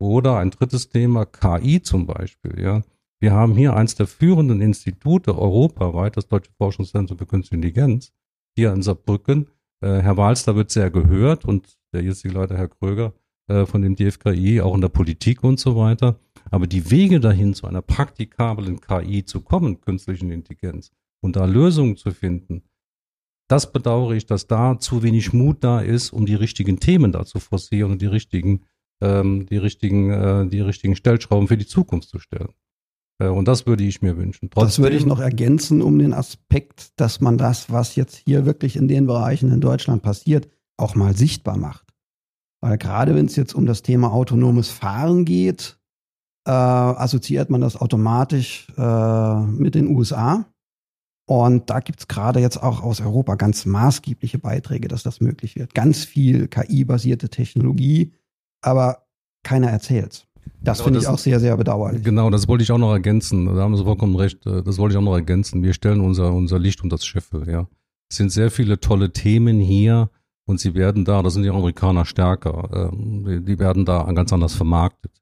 Oder 0.01 0.39
ein 0.39 0.51
drittes 0.51 0.89
Thema, 0.89 1.25
KI 1.25 1.83
zum 1.83 2.07
Beispiel, 2.07 2.61
ja. 2.61 2.83
Wir 3.21 3.33
haben 3.33 3.57
hier 3.57 3.75
eins 3.75 3.95
der 3.95 4.07
führenden 4.07 4.61
Institute 4.61 5.37
europaweit, 5.37 6.17
das 6.17 6.29
Deutsche 6.29 6.51
Forschungszentrum 6.59 7.17
für 7.17 7.27
Künstliche 7.27 7.57
Intelligenz, 7.57 8.13
hier 8.55 8.73
in 8.73 8.83
Saarbrücken. 8.83 9.49
Äh, 9.81 10.01
Herr 10.01 10.17
Walster 10.17 10.57
wird 10.57 10.71
sehr 10.71 10.91
gehört 10.91 11.45
und 11.45 11.79
der 11.93 12.03
jetzige 12.03 12.35
Leiter, 12.35 12.57
Herr 12.57 12.69
Kröger, 12.69 13.13
äh, 13.49 13.67
von 13.67 13.83
dem 13.83 13.97
DFKI, 13.97 14.61
auch 14.61 14.75
in 14.75 14.81
der 14.81 14.89
Politik 14.89 15.45
und 15.45 15.61
so 15.61 15.77
weiter. 15.77 16.19
Aber 16.51 16.67
die 16.67 16.91
Wege 16.91 17.21
dahin 17.21 17.55
zu 17.55 17.67
einer 17.67 17.83
praktikablen 17.83 18.81
KI 18.81 19.25
zu 19.25 19.41
kommen, 19.41 19.81
künstlichen 19.81 20.31
Intelligenz, 20.31 20.91
und 21.21 21.37
da 21.37 21.47
Lösungen 21.47 21.97
zu 21.97 22.11
finden, 22.11 22.63
das 23.49 23.73
bedauere 23.73 24.13
ich, 24.13 24.27
dass 24.27 24.47
da 24.47 24.79
zu 24.79 25.03
wenig 25.03 25.33
Mut 25.33 25.63
da 25.63 25.81
ist, 25.81 26.13
um 26.13 26.27
die 26.27 26.35
richtigen 26.35 26.81
Themen 26.81 27.13
da 27.13 27.25
zu 27.25 27.41
forcieren 27.41 27.93
und 27.93 28.03
die 28.03 28.07
richtigen, 28.07 28.65
ähm, 29.03 29.47
die 29.47 29.59
richtigen, 29.59 30.11
äh, 30.11 30.47
die 30.47 30.61
richtigen 30.61 30.97
Stellschrauben 30.97 31.49
für 31.49 31.59
die 31.59 31.67
Zukunft 31.67 32.09
zu 32.09 32.19
stellen. 32.19 32.55
Äh, 33.19 33.29
und 33.29 33.49
das 33.49 33.67
würde 33.67 33.85
ich 33.85 34.03
mir 34.03 34.17
wünschen. 34.17 34.51
Trotzdem, 34.51 34.67
das 34.67 34.79
würde 34.79 34.97
ich 34.97 35.07
noch 35.07 35.21
ergänzen 35.21 35.83
um 35.83 35.99
den 35.99 36.13
Aspekt, 36.13 36.93
dass 36.97 37.21
man 37.21 37.39
das, 37.39 37.71
was 37.71 37.97
jetzt 37.97 38.17
hier 38.17 38.47
wirklich 38.47 38.77
in 38.77 38.89
den 38.89 39.07
Bereichen 39.07 39.53
in 39.53 39.61
Deutschland 39.61 40.03
passiert, 40.03 40.49
auch 40.77 40.95
mal 40.95 41.17
sichtbar 41.17 41.57
macht. 41.57 41.85
Weil 42.61 42.79
gerade 42.79 43.15
wenn 43.15 43.27
es 43.27 43.37
jetzt 43.37 43.55
um 43.55 43.67
das 43.67 43.83
Thema 43.83 44.13
autonomes 44.13 44.71
Fahren 44.71 45.25
geht, 45.25 45.79
äh, 46.47 46.51
assoziiert 46.51 47.51
man 47.51 47.61
das 47.61 47.77
automatisch 47.77 48.69
äh, 48.77 49.41
mit 49.41 49.75
den 49.75 49.89
USA. 49.89 50.47
Und 51.27 51.71
da 51.71 51.81
gibt 51.81 52.01
es 52.01 52.09
gerade 52.09 52.41
jetzt 52.41 52.63
auch 52.63 52.83
aus 52.83 53.01
Europa 53.01 53.37
ganz 53.37 53.65
maßgebliche 53.65 54.39
Beiträge, 54.39 54.89
dass 54.89 55.03
das 55.03 55.21
möglich 55.21 55.57
wird. 55.57 55.75
Ganz 55.75 56.05
viel 56.05 56.49
KI-basierte 56.49 57.31
Technologie, 57.31 58.13
aber 58.63 59.07
keiner 59.43 59.71
erzählt. 59.71 60.27
Das 60.63 60.79
genau, 60.79 60.85
finde 60.85 61.01
ich 61.01 61.07
auch 61.07 61.19
sehr, 61.19 61.41
sehr 61.41 61.57
bedauerlich. 61.57 62.03
Genau, 62.03 62.31
das 62.31 62.49
wollte 62.49 62.65
ich 62.65 62.73
auch 62.73 62.79
noch 62.79 62.93
ergänzen. 62.93 63.47
Da 63.47 63.63
haben 63.63 63.77
Sie 63.77 63.85
vollkommen 63.85 64.17
recht. 64.17 64.47
Äh, 64.47 64.63
das 64.63 64.79
wollte 64.79 64.95
ich 64.95 64.99
auch 64.99 65.05
noch 65.05 65.15
ergänzen. 65.15 65.63
Wir 65.63 65.75
stellen 65.75 66.01
unser, 66.01 66.33
unser 66.33 66.59
Licht 66.59 66.83
unter 66.83 66.97
das 66.97 67.05
Schiffe, 67.05 67.45
ja. 67.47 67.67
Es 68.11 68.17
sind 68.17 68.31
sehr 68.31 68.51
viele 68.51 68.81
tolle 68.81 69.13
Themen 69.13 69.59
hier 69.59 70.11
und 70.47 70.61
sie 70.61 70.75
werden 70.75 71.05
da, 71.05 71.23
da 71.23 71.31
sind 71.31 71.43
die 71.43 71.51
Amerikaner 71.51 72.05
stärker, 72.05 72.91
ähm, 72.93 73.45
die 73.45 73.59
werden 73.59 73.85
da 73.85 74.05
ganz 74.13 74.33
anders 74.33 74.55
vermarktet. 74.55 75.13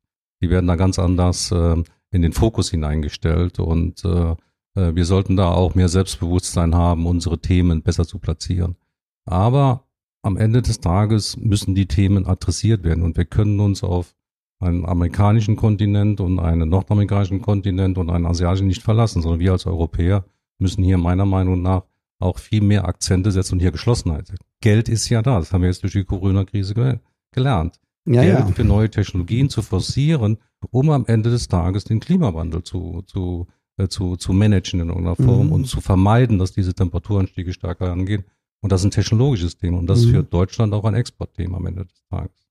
Die 0.42 0.50
werden 0.50 0.66
da 0.66 0.76
ganz 0.76 0.98
anders 0.98 1.52
ähm, 1.52 1.84
in 2.10 2.22
den 2.22 2.32
Fokus 2.32 2.70
hineingestellt 2.70 3.60
und 3.60 4.04
äh, 4.04 4.32
äh, 4.74 4.94
wir 4.94 5.04
sollten 5.04 5.36
da 5.36 5.52
auch 5.52 5.74
mehr 5.74 5.88
Selbstbewusstsein 5.88 6.74
haben, 6.74 7.06
unsere 7.06 7.38
Themen 7.38 7.82
besser 7.82 8.04
zu 8.04 8.18
platzieren. 8.18 8.76
Aber 9.24 9.84
am 10.22 10.36
Ende 10.36 10.62
des 10.62 10.80
Tages 10.80 11.36
müssen 11.36 11.74
die 11.74 11.86
Themen 11.86 12.26
adressiert 12.26 12.84
werden 12.84 13.02
und 13.02 13.16
wir 13.16 13.24
können 13.24 13.60
uns 13.60 13.82
auf 13.82 14.14
einen 14.62 14.84
amerikanischen 14.84 15.56
Kontinent 15.56 16.20
und 16.20 16.38
einen 16.38 16.68
nordamerikanischen 16.68 17.42
Kontinent 17.42 17.98
und 17.98 18.10
einen 18.10 18.26
asiatischen 18.26 18.66
nicht 18.66 18.82
verlassen, 18.82 19.22
sondern 19.22 19.40
wir 19.40 19.52
als 19.52 19.66
Europäer 19.66 20.24
müssen 20.58 20.84
hier 20.84 20.98
meiner 20.98 21.26
Meinung 21.26 21.62
nach 21.62 21.82
auch 22.18 22.38
viel 22.38 22.62
mehr 22.62 22.86
Akzente 22.86 23.32
setzen 23.32 23.54
und 23.54 23.60
hier 23.60 23.72
Geschlossenheit. 23.72 24.32
Geld 24.60 24.88
ist 24.88 25.08
ja 25.08 25.22
da, 25.22 25.38
das 25.38 25.52
haben 25.52 25.62
wir 25.62 25.68
jetzt 25.68 25.82
durch 25.82 25.92
die 25.92 26.04
Corona-Krise 26.04 26.74
ge 26.74 26.98
gelernt. 27.32 27.80
Ja, 28.04 28.22
Geld 28.22 28.38
ja. 28.38 28.46
für 28.46 28.64
neue 28.64 28.90
Technologien 28.90 29.48
zu 29.48 29.62
forcieren, 29.62 30.38
um 30.70 30.90
am 30.90 31.06
Ende 31.06 31.30
des 31.30 31.48
Tages 31.48 31.84
den 31.84 32.00
Klimawandel 32.00 32.62
zu, 32.62 33.02
zu, 33.06 33.46
äh, 33.76 33.88
zu, 33.88 34.16
zu 34.16 34.32
managen 34.32 34.80
in 34.80 34.88
irgendeiner 34.88 35.16
Form 35.16 35.46
mhm. 35.46 35.52
und 35.52 35.66
zu 35.66 35.80
vermeiden, 35.80 36.38
dass 36.38 36.52
diese 36.52 36.74
Temperaturanstiege 36.74 37.52
stärker 37.52 37.90
angehen. 37.90 38.24
Und 38.60 38.70
das 38.70 38.82
ist 38.82 38.86
ein 38.86 38.90
technologisches 38.90 39.56
Thema 39.56 39.78
und 39.78 39.86
das 39.86 40.00
ist 40.00 40.06
mhm. 40.06 40.12
für 40.12 40.22
Deutschland 40.24 40.72
auch 40.74 40.84
ein 40.84 40.94
Exportthema 40.94 41.56
am 41.56 41.66
Ende 41.66 41.86
des 41.86 42.04
Tages. 42.08 42.48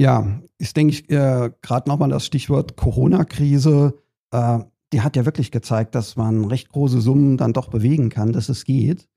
Ja, 0.00 0.40
ist, 0.56 0.78
denke 0.78 0.94
ich, 0.94 1.10
äh, 1.10 1.50
gerade 1.60 1.90
nochmal 1.90 2.08
das 2.08 2.24
Stichwort 2.24 2.74
Corona-Krise. 2.74 3.98
Äh, 4.30 4.60
die 4.94 5.02
hat 5.02 5.14
ja 5.14 5.26
wirklich 5.26 5.50
gezeigt, 5.50 5.94
dass 5.94 6.16
man 6.16 6.46
recht 6.46 6.70
große 6.70 7.02
Summen 7.02 7.36
dann 7.36 7.52
doch 7.52 7.68
bewegen 7.68 8.08
kann, 8.08 8.32
dass 8.32 8.48
es 8.48 8.64
geht. 8.64 9.10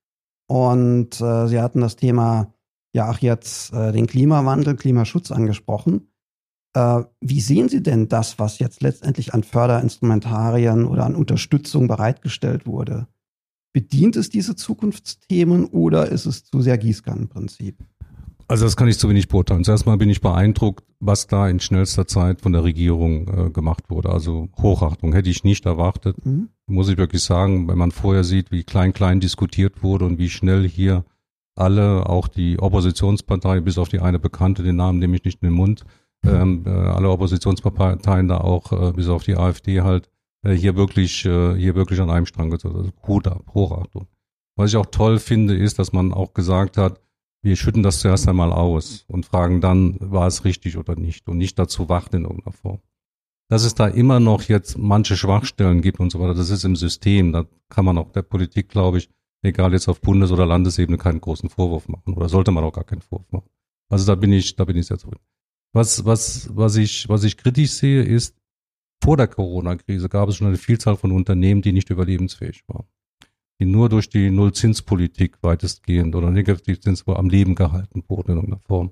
Und 0.50 1.22
äh, 1.22 1.48
Sie 1.48 1.62
hatten 1.62 1.80
das 1.80 1.96
Thema 1.96 2.54
ja 2.94 3.10
auch 3.10 3.20
jetzt 3.20 3.72
äh, 3.72 3.94
den 3.94 4.08
Klimawandel, 4.08 4.76
Klimaschutz 4.76 5.32
angesprochen. 5.32 6.12
Äh, 6.76 7.04
wie 7.22 7.40
sehen 7.40 7.70
Sie 7.70 7.82
denn 7.82 8.10
das, 8.10 8.38
was 8.38 8.60
jetzt 8.60 8.82
letztendlich 8.82 9.34
an 9.34 9.44
Förderinstrumentarien 9.44 10.84
oder 10.84 11.06
an 11.06 11.16
Unterstützung 11.16 11.88
bereitgestellt 11.88 12.68
wurde? 12.68 13.08
Bedient 13.72 14.18
es 14.18 14.30
diese 14.30 14.58
Zukunftsthemen 14.58 15.64
oder 15.64 16.10
ist 16.10 16.26
es 16.26 16.44
zu 16.44 16.60
sehr 16.60 16.78
Gießkannenprinzip? 16.78 17.78
Also 18.48 18.66
das 18.66 18.76
kann 18.76 18.88
ich 18.88 19.00
zu 19.00 19.10
wenig 19.10 19.28
beurteilen. 19.28 19.64
Zuerst 19.64 19.86
mal 19.86 19.98
bin 19.98 20.10
ich 20.10 20.22
beeindruckt, 20.22 20.84
was 21.00 21.28
da 21.28 21.48
in 21.48 21.60
schnellster 21.60 22.08
Zeit 22.08 22.42
von 22.42 22.54
der 22.54 22.64
Regierung 22.64 23.28
äh, 23.28 23.50
gemacht 23.50 23.90
wurde. 23.90 24.10
Also 24.10 24.50
Hochachtung 24.62 25.14
hätte 25.14 25.30
ich 25.30 25.44
nicht 25.44 25.66
erwartet. 25.66 26.26
Mhm. 26.26 26.50
Muss 26.68 26.90
ich 26.90 26.98
wirklich 26.98 27.24
sagen, 27.24 27.68
wenn 27.68 27.78
man 27.78 27.92
vorher 27.92 28.24
sieht, 28.24 28.52
wie 28.52 28.64
klein 28.64 28.94
klein 28.94 29.20
diskutiert 29.20 29.84
wurde 29.84 30.06
und 30.06 30.18
wie 30.18 30.30
schnell 30.30 30.68
hier 30.68 31.06
alle, 31.56 32.10
auch 32.10 32.28
die 32.28 32.60
Oppositionspartei, 32.60 33.62
bis 33.62 33.78
auf 33.78 33.90
die 33.90 34.00
eine 34.00 34.20
bekannte, 34.20 34.64
den 34.64 34.76
Namen 34.76 35.00
nehme 35.00 35.16
ich 35.16 35.24
nicht 35.24 35.42
in 35.42 35.50
den 35.50 35.56
Mund, 35.56 35.86
ähm, 36.26 36.64
äh, 36.66 36.70
alle 36.70 37.10
Oppositionsparteien 37.10 38.28
da 38.28 38.38
auch, 38.38 38.72
äh, 38.72 38.92
bis 38.94 39.08
auf 39.08 39.24
die 39.24 39.36
AfD 39.36 39.82
halt, 39.82 40.10
äh, 40.44 40.54
hier 40.54 40.76
wirklich, 40.76 41.26
äh, 41.26 41.56
hier 41.56 41.76
wirklich 41.76 42.00
an 42.00 42.10
einem 42.10 42.26
Strang 42.26 42.50
gezogen. 42.50 42.76
Also 42.76 42.92
Hut 43.08 43.28
ab, 43.28 43.44
Hochachtung. 43.54 44.08
Was 44.56 44.72
ich 44.72 44.78
auch 44.78 44.86
toll 44.88 45.20
finde, 45.20 45.56
ist, 45.56 45.80
dass 45.80 45.94
man 45.94 46.14
auch 46.14 46.34
gesagt 46.34 46.78
hat, 46.78 47.00
wir 47.44 47.58
schütten 47.58 47.84
das 47.84 48.00
zuerst 48.00 48.28
einmal 48.28 48.54
aus 48.54 49.04
und 49.08 49.26
fragen 49.26 49.60
dann, 49.60 49.98
war 50.00 50.28
es 50.28 50.46
richtig 50.46 50.78
oder 50.78 50.96
nicht 50.96 51.28
und 51.28 51.38
nicht 51.38 51.60
dazu 51.60 51.90
warten 51.90 52.16
in 52.16 52.24
irgendeiner 52.24 52.54
Form. 52.54 52.80
Dass 53.50 53.66
es 53.66 53.76
da 53.76 53.88
immer 53.88 54.22
noch 54.22 54.44
jetzt 54.44 54.78
manche 54.78 55.18
Schwachstellen 55.18 55.82
gibt 55.82 56.00
und 56.00 56.10
so 56.10 56.20
weiter, 56.22 56.34
das 56.34 56.50
ist 56.50 56.64
im 56.64 56.78
System. 56.78 57.34
Da 57.34 57.46
kann 57.68 57.84
man 57.84 57.98
auch 57.98 58.12
der 58.14 58.22
Politik, 58.22 58.70
glaube 58.70 58.98
ich, 58.98 59.10
egal 59.42 59.74
jetzt 59.74 59.90
auf 59.90 60.00
Bundes- 60.00 60.32
oder 60.32 60.46
Landesebene, 60.46 60.98
keinen 60.98 61.20
großen 61.20 61.50
Vorwurf 61.50 61.90
machen 61.90 62.14
oder 62.14 62.30
sollte 62.30 62.52
man 62.52 62.64
auch 62.64 62.72
gar 62.72 62.86
keinen 62.86 63.02
Vorwurf 63.02 63.32
machen. 63.32 63.50
Also 63.90 64.06
da 64.08 64.16
bin 64.16 64.32
ich, 64.32 64.56
da 64.56 64.64
bin 64.64 64.78
ich 64.78 64.88
sehr 64.88 64.98
zufrieden. 64.98 65.24
Was, 65.74 66.06
was, 66.06 66.50
was 66.56 66.78
ich, 66.78 67.10
was 67.10 67.26
ich 67.26 67.36
kritisch 67.36 67.72
sehe, 67.72 68.04
ist, 68.04 68.38
vor 69.04 69.18
der 69.18 69.28
Corona-Krise 69.28 70.08
gab 70.08 70.30
es 70.30 70.38
schon 70.38 70.48
eine 70.48 70.58
Vielzahl 70.58 70.96
von 70.96 71.12
Unternehmen, 71.12 71.62
die 71.62 71.74
nicht 71.74 71.90
überlebensfähig 71.90 72.64
waren 72.68 72.86
die 73.64 73.70
nur 73.70 73.88
durch 73.88 74.10
die 74.10 74.30
Nullzinspolitik 74.30 75.38
weitestgehend 75.42 76.16
oder 76.16 76.32
Negativzins 76.32 77.08
am 77.08 77.30
Leben 77.30 77.56
gehalten 77.56 78.04
wurden 78.10 78.32
in 78.32 78.38
irgendeiner 78.38 78.62
Form. 78.62 78.92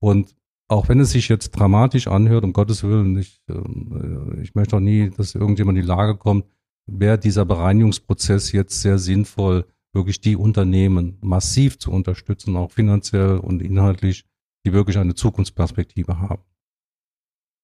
Und 0.00 0.36
auch 0.68 0.90
wenn 0.90 1.00
es 1.00 1.12
sich 1.12 1.28
jetzt 1.30 1.52
dramatisch 1.52 2.06
anhört, 2.06 2.44
um 2.44 2.52
Gottes 2.52 2.82
Willen, 2.82 3.16
ich, 3.16 3.40
äh, 3.48 4.42
ich 4.42 4.54
möchte 4.54 4.76
auch 4.76 4.80
nie, 4.80 5.08
dass 5.08 5.34
irgendjemand 5.34 5.78
in 5.78 5.82
die 5.82 5.88
Lage 5.88 6.16
kommt, 6.16 6.44
wäre 6.86 7.18
dieser 7.18 7.46
Bereinigungsprozess 7.46 8.52
jetzt 8.52 8.82
sehr 8.82 8.98
sinnvoll, 8.98 9.64
wirklich 9.94 10.20
die 10.20 10.36
Unternehmen 10.36 11.16
massiv 11.22 11.78
zu 11.78 11.90
unterstützen, 11.90 12.56
auch 12.56 12.70
finanziell 12.70 13.38
und 13.38 13.62
inhaltlich, 13.62 14.26
die 14.66 14.74
wirklich 14.74 14.98
eine 14.98 15.14
Zukunftsperspektive 15.14 16.20
haben. 16.20 16.42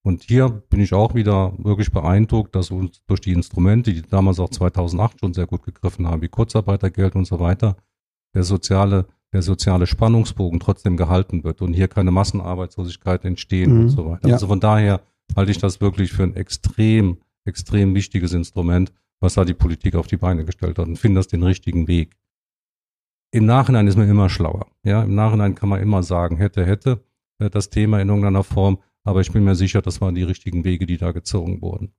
Und 0.06 0.22
hier 0.22 0.50
bin 0.50 0.80
ich 0.80 0.92
auch 0.92 1.14
wieder 1.14 1.54
wirklich 1.56 1.90
beeindruckt, 1.90 2.54
dass 2.54 2.70
uns 2.70 3.02
durch 3.06 3.22
die 3.22 3.32
Instrumente, 3.32 3.92
die 3.92 4.02
damals 4.02 4.38
auch 4.38 4.50
2008 4.50 5.18
schon 5.18 5.32
sehr 5.32 5.46
gut 5.46 5.64
gegriffen 5.64 6.06
haben, 6.06 6.20
wie 6.20 6.28
Kurzarbeitergeld 6.28 7.16
und 7.16 7.24
so 7.24 7.40
weiter, 7.40 7.76
der 8.34 8.42
soziale, 8.42 9.06
der 9.32 9.40
soziale 9.40 9.86
Spannungsbogen 9.86 10.60
trotzdem 10.60 10.98
gehalten 10.98 11.42
wird 11.42 11.62
und 11.62 11.72
hier 11.72 11.88
keine 11.88 12.10
Massenarbeitslosigkeit 12.10 13.24
entstehen 13.24 13.72
mhm. 13.72 13.80
und 13.80 13.88
so 13.88 14.04
weiter. 14.04 14.28
Ja. 14.28 14.34
Also 14.34 14.46
von 14.46 14.60
daher 14.60 15.00
halte 15.34 15.50
ich 15.50 15.58
das 15.58 15.80
wirklich 15.80 16.12
für 16.12 16.24
ein 16.24 16.36
extrem, 16.36 17.16
extrem 17.46 17.94
wichtiges 17.94 18.34
Instrument, 18.34 18.92
was 19.20 19.34
da 19.34 19.46
die 19.46 19.54
Politik 19.54 19.94
auf 19.94 20.06
die 20.06 20.18
Beine 20.18 20.44
gestellt 20.44 20.78
hat 20.78 20.86
und 20.86 20.98
finde 20.98 21.20
das 21.20 21.28
den 21.28 21.42
richtigen 21.42 21.88
Weg. 21.88 22.14
Im 23.30 23.46
Nachhinein 23.46 23.88
ist 23.88 23.96
man 23.96 24.08
immer 24.08 24.28
schlauer. 24.28 24.66
Ja, 24.84 25.02
im 25.02 25.14
Nachhinein 25.14 25.54
kann 25.54 25.70
man 25.70 25.80
immer 25.80 26.02
sagen, 26.02 26.36
hätte, 26.36 26.66
hätte 26.66 27.02
äh, 27.38 27.48
das 27.48 27.70
Thema 27.70 28.00
in 28.00 28.08
irgendeiner 28.08 28.44
Form. 28.44 28.78
Aber 29.04 29.20
ich 29.20 29.30
bin 29.30 29.44
mir 29.44 29.54
sicher, 29.54 29.82
das 29.82 30.00
waren 30.00 30.14
die 30.14 30.22
richtigen 30.22 30.64
Wege, 30.64 30.86
die 30.86 30.96
da 30.96 31.12
gezogen 31.12 31.60
wurden. 31.60 31.92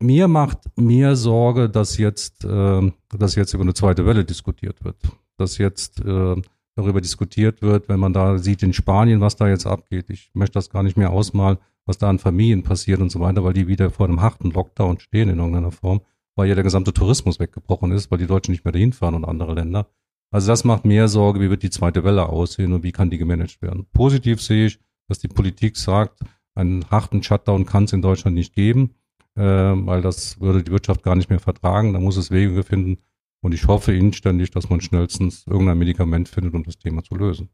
Mir 0.00 0.28
macht 0.28 0.58
mir 0.76 1.16
Sorge, 1.16 1.68
dass 1.68 1.98
jetzt, 1.98 2.44
äh, 2.44 2.92
dass 3.08 3.34
jetzt 3.34 3.54
über 3.54 3.64
eine 3.64 3.74
zweite 3.74 4.06
Welle 4.06 4.24
diskutiert 4.24 4.84
wird. 4.84 4.96
Dass 5.38 5.58
jetzt 5.58 6.00
äh, 6.00 6.36
darüber 6.76 7.00
diskutiert 7.00 7.62
wird, 7.62 7.88
wenn 7.88 7.98
man 7.98 8.12
da 8.12 8.38
sieht 8.38 8.62
in 8.62 8.72
Spanien, 8.72 9.20
was 9.20 9.34
da 9.34 9.48
jetzt 9.48 9.66
abgeht. 9.66 10.10
Ich 10.10 10.30
möchte 10.34 10.54
das 10.54 10.70
gar 10.70 10.84
nicht 10.84 10.96
mehr 10.96 11.10
ausmalen, 11.10 11.58
was 11.86 11.98
da 11.98 12.08
an 12.08 12.20
Familien 12.20 12.62
passiert 12.62 13.00
und 13.00 13.10
so 13.10 13.18
weiter, 13.18 13.42
weil 13.42 13.54
die 13.54 13.66
wieder 13.66 13.90
vor 13.90 14.06
einem 14.06 14.20
harten 14.20 14.50
Lockdown 14.50 15.00
stehen 15.00 15.28
in 15.28 15.38
irgendeiner 15.38 15.72
Form, 15.72 16.02
weil 16.36 16.48
ja 16.48 16.54
der 16.54 16.62
gesamte 16.62 16.92
Tourismus 16.92 17.40
weggebrochen 17.40 17.90
ist, 17.90 18.10
weil 18.10 18.18
die 18.18 18.26
Deutschen 18.26 18.52
nicht 18.52 18.64
mehr 18.64 18.72
dahin 18.72 18.92
fahren 18.92 19.16
und 19.16 19.24
andere 19.24 19.54
Länder. 19.54 19.88
Also 20.30 20.48
das 20.48 20.62
macht 20.62 20.84
mehr 20.84 21.08
Sorge, 21.08 21.40
wie 21.40 21.50
wird 21.50 21.62
die 21.62 21.70
zweite 21.70 22.04
Welle 22.04 22.28
aussehen 22.28 22.72
und 22.72 22.84
wie 22.84 22.92
kann 22.92 23.10
die 23.10 23.18
gemanagt 23.18 23.60
werden. 23.62 23.86
Positiv 23.92 24.40
sehe 24.40 24.66
ich, 24.66 24.78
dass 25.08 25.18
die 25.18 25.28
Politik 25.28 25.76
sagt, 25.76 26.20
einen 26.54 26.88
harten 26.90 27.22
Shutdown 27.22 27.66
kann 27.66 27.84
es 27.84 27.92
in 27.92 28.02
Deutschland 28.02 28.34
nicht 28.34 28.54
geben, 28.54 28.94
äh, 29.34 29.42
weil 29.42 30.02
das 30.02 30.40
würde 30.40 30.62
die 30.62 30.70
Wirtschaft 30.70 31.02
gar 31.02 31.16
nicht 31.16 31.30
mehr 31.30 31.40
vertragen. 31.40 31.92
Da 31.92 32.00
muss 32.00 32.16
es 32.16 32.30
Wege 32.30 32.62
finden. 32.62 32.98
Und 33.40 33.54
ich 33.54 33.66
hoffe 33.66 33.94
inständig, 33.94 34.50
dass 34.50 34.68
man 34.68 34.80
schnellstens 34.80 35.46
irgendein 35.46 35.78
Medikament 35.78 36.28
findet, 36.28 36.54
um 36.54 36.64
das 36.64 36.78
Thema 36.78 37.04
zu 37.04 37.14
lösen. 37.14 37.48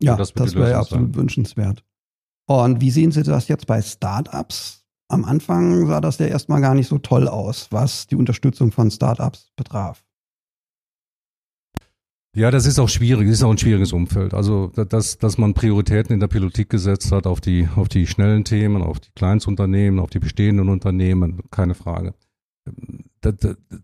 Ja, 0.00 0.16
das, 0.16 0.32
das 0.32 0.54
wäre 0.54 0.70
ja 0.70 0.80
absolut 0.80 1.14
sein. 1.14 1.22
wünschenswert. 1.22 1.84
Und 2.46 2.80
wie 2.80 2.90
sehen 2.90 3.10
Sie 3.10 3.24
das 3.24 3.48
jetzt 3.48 3.66
bei 3.66 3.82
Startups? 3.82 4.84
Am 5.08 5.24
Anfang 5.24 5.86
sah 5.86 6.00
das 6.00 6.18
ja 6.18 6.26
erstmal 6.26 6.60
gar 6.60 6.74
nicht 6.74 6.88
so 6.88 6.98
toll 6.98 7.26
aus, 7.26 7.68
was 7.72 8.06
die 8.06 8.16
Unterstützung 8.16 8.70
von 8.70 8.90
Startups 8.90 9.52
betraf. 9.56 10.05
Ja, 12.36 12.50
das 12.50 12.66
ist 12.66 12.78
auch 12.78 12.90
schwierig, 12.90 13.28
das 13.28 13.38
ist 13.38 13.42
auch 13.44 13.50
ein 13.50 13.56
schwieriges 13.56 13.94
Umfeld. 13.94 14.34
Also, 14.34 14.66
dass, 14.66 15.16
dass 15.16 15.38
man 15.38 15.54
Prioritäten 15.54 16.12
in 16.12 16.20
der 16.20 16.26
Politik 16.26 16.68
gesetzt 16.68 17.10
hat 17.10 17.26
auf 17.26 17.40
die, 17.40 17.66
auf 17.76 17.88
die 17.88 18.06
schnellen 18.06 18.44
Themen, 18.44 18.82
auf 18.82 19.00
die 19.00 19.08
Kleinstunternehmen, 19.16 19.98
auf 19.98 20.10
die 20.10 20.18
bestehenden 20.18 20.68
Unternehmen, 20.68 21.40
keine 21.50 21.74
Frage. 21.74 22.12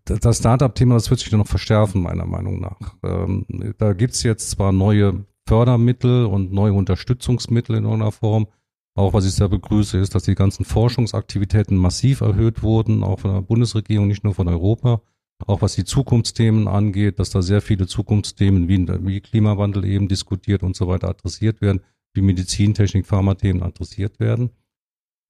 Das 0.04 0.36
Startup-Thema, 0.36 0.96
das 0.96 1.08
wird 1.08 1.20
sich 1.20 1.32
noch 1.32 1.46
verschärfen, 1.46 2.02
meiner 2.02 2.26
Meinung 2.26 2.60
nach. 2.60 2.94
Ähm, 3.02 3.46
da 3.78 3.94
gibt's 3.94 4.22
jetzt 4.22 4.50
zwar 4.50 4.70
neue 4.70 5.24
Fördermittel 5.48 6.26
und 6.26 6.52
neue 6.52 6.74
Unterstützungsmittel 6.74 7.76
in 7.76 7.84
irgendeiner 7.84 8.12
Form. 8.12 8.48
Auch 8.94 9.14
was 9.14 9.24
ich 9.24 9.32
sehr 9.32 9.48
begrüße, 9.48 9.96
ist, 9.96 10.14
dass 10.14 10.24
die 10.24 10.34
ganzen 10.34 10.66
Forschungsaktivitäten 10.66 11.78
massiv 11.78 12.20
erhöht 12.20 12.62
wurden, 12.62 13.02
auch 13.02 13.20
von 13.20 13.32
der 13.32 13.40
Bundesregierung, 13.40 14.08
nicht 14.08 14.24
nur 14.24 14.34
von 14.34 14.46
Europa 14.48 15.00
auch 15.46 15.62
was 15.62 15.74
die 15.74 15.84
Zukunftsthemen 15.84 16.68
angeht, 16.68 17.18
dass 17.18 17.30
da 17.30 17.42
sehr 17.42 17.60
viele 17.60 17.86
Zukunftsthemen 17.86 18.68
wie, 18.68 18.86
wie 19.06 19.20
Klimawandel 19.20 19.84
eben 19.84 20.08
diskutiert 20.08 20.62
und 20.62 20.76
so 20.76 20.88
weiter 20.88 21.08
adressiert 21.08 21.60
werden. 21.60 21.80
wie 22.14 22.20
Medizintechnik, 22.20 23.06
Pharmathemen 23.06 23.62
adressiert 23.62 24.20
werden. 24.20 24.50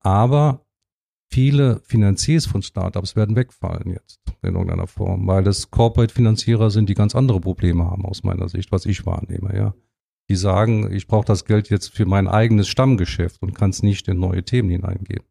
Aber 0.00 0.66
viele 1.30 1.80
Finanziers 1.84 2.46
von 2.46 2.62
Startups 2.62 3.14
werden 3.14 3.36
wegfallen 3.36 3.90
jetzt 3.90 4.20
in 4.42 4.54
irgendeiner 4.54 4.88
Form, 4.88 5.26
weil 5.28 5.46
es 5.46 5.70
Corporate-Finanzierer 5.70 6.70
sind, 6.70 6.88
die 6.88 6.94
ganz 6.94 7.14
andere 7.14 7.40
Probleme 7.40 7.84
haben 7.84 8.04
aus 8.04 8.24
meiner 8.24 8.48
Sicht, 8.48 8.72
was 8.72 8.84
ich 8.84 9.06
wahrnehme, 9.06 9.56
ja. 9.56 9.74
Die 10.28 10.36
sagen, 10.36 10.92
ich 10.92 11.06
brauche 11.06 11.26
das 11.26 11.44
Geld 11.44 11.68
jetzt 11.68 11.94
für 11.94 12.06
mein 12.06 12.28
eigenes 12.28 12.68
Stammgeschäft 12.68 13.42
und 13.42 13.54
kann 13.54 13.70
es 13.70 13.82
nicht 13.82 14.08
in 14.08 14.18
neue 14.18 14.44
Themen 14.44 14.70
hineingeben. 14.70 15.26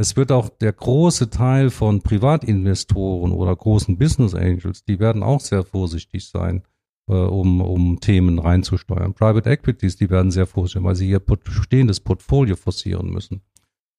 Es 0.00 0.16
wird 0.16 0.32
auch 0.32 0.48
der 0.48 0.72
große 0.72 1.28
Teil 1.28 1.68
von 1.68 2.00
Privatinvestoren 2.00 3.32
oder 3.32 3.54
großen 3.54 3.98
Business 3.98 4.34
Angels, 4.34 4.82
die 4.82 4.98
werden 4.98 5.22
auch 5.22 5.40
sehr 5.40 5.62
vorsichtig 5.62 6.26
sein, 6.26 6.62
äh, 7.06 7.12
um, 7.12 7.60
um 7.60 8.00
Themen 8.00 8.38
reinzusteuern. 8.38 9.12
Private 9.12 9.50
Equities, 9.50 9.96
die 9.96 10.08
werden 10.08 10.30
sehr 10.30 10.46
vorsichtig, 10.46 10.82
weil 10.84 10.94
sie 10.94 11.10
ihr 11.10 11.20
bestehendes 11.20 12.00
Portfolio 12.00 12.56
forcieren 12.56 13.10
müssen. 13.10 13.42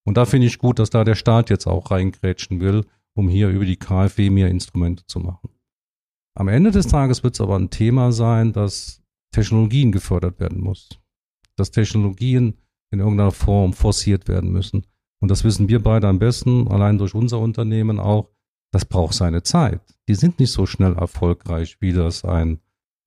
Und 0.03 0.17
da 0.17 0.25
finde 0.25 0.48
ich 0.48 0.58
gut, 0.58 0.79
dass 0.79 0.89
da 0.89 1.03
der 1.03 1.13
Staat 1.13 1.51
jetzt 1.51 1.67
auch 1.67 1.91
reingrätschen 1.91 2.62
will, 2.62 2.84
um 3.13 3.29
hier 3.29 3.50
über 3.50 3.65
die 3.65 3.77
KfW 3.77 4.31
mehr 4.31 4.50
Instrumente 4.50 5.05
zu 5.05 5.20
machen. 5.20 5.51
Am 6.34 6.48
Ende 6.48 6.72
des 6.72 6.88
Tages 6.88 7.22
wird 7.24 7.36
es 7.36 7.41
aber 7.41 7.60
ein 7.60 7.70
Thema 7.70 8.12
sein, 8.12 8.53
dass 8.53 9.03
Technologien 9.31 9.91
gefördert 9.91 10.39
werden 10.39 10.62
muss. 10.62 10.89
Dass 11.58 11.70
Technologien 11.70 12.58
in 12.89 13.01
irgendeiner 13.01 13.31
Form 13.31 13.74
forciert 13.74 14.27
werden 14.27 14.51
müssen. 14.51 14.88
Und 15.22 15.32
das 15.32 15.44
wissen 15.44 15.70
wir 15.70 15.82
beide 15.82 16.08
am 16.08 16.20
besten, 16.20 16.68
allein 16.68 16.98
durch 16.98 17.16
unser 17.16 17.40
Unternehmen 17.40 18.00
auch. 18.00 18.30
Das 18.72 18.86
braucht 18.86 19.13
seine 19.13 19.44
Zeit. 19.44 19.82
Die 20.08 20.16
sind 20.16 20.40
nicht 20.40 20.51
so 20.51 20.66
schnell 20.66 20.96
erfolgreich, 20.96 21.78
wie 21.80 21.94
das 21.94 22.25
ein 22.25 22.60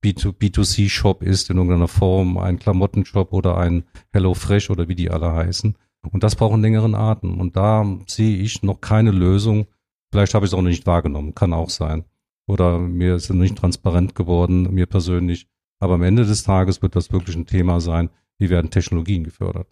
B2C-Shop 0.04 1.22
ist 1.22 1.50
in 1.50 1.56
irgendeiner 1.56 1.88
Form, 1.88 2.38
ein 2.38 2.58
Klamottenshop 2.58 3.32
oder 3.32 3.56
ein 3.56 3.84
HelloFresh 4.12 4.70
oder 4.70 4.88
wie 4.88 4.94
die 4.94 5.10
alle 5.10 5.32
heißen. 5.32 5.76
Und 6.12 6.22
das 6.22 6.36
braucht 6.36 6.52
einen 6.52 6.62
längeren 6.62 6.94
Atem. 6.94 7.40
Und 7.40 7.56
da 7.56 7.98
sehe 8.06 8.36
ich 8.36 8.62
noch 8.62 8.80
keine 8.80 9.10
Lösung. 9.10 9.66
Vielleicht 10.12 10.34
habe 10.34 10.44
ich 10.46 10.52
es 10.52 10.54
auch 10.54 10.62
nicht 10.62 10.86
wahrgenommen, 10.86 11.34
kann 11.34 11.52
auch 11.52 11.70
sein. 11.70 12.04
Oder 12.46 12.78
mir 12.78 13.16
ist 13.16 13.30
es 13.30 13.36
nicht 13.36 13.56
transparent 13.56 14.14
geworden, 14.14 14.72
mir 14.74 14.86
persönlich. 14.86 15.48
Aber 15.80 15.94
am 15.94 16.02
Ende 16.02 16.24
des 16.24 16.44
Tages 16.44 16.82
wird 16.82 16.94
das 16.94 17.10
wirklich 17.10 17.36
ein 17.36 17.46
Thema 17.46 17.80
sein, 17.80 18.10
wie 18.38 18.50
werden 18.50 18.70
Technologien 18.70 19.24
gefördert. 19.24 19.68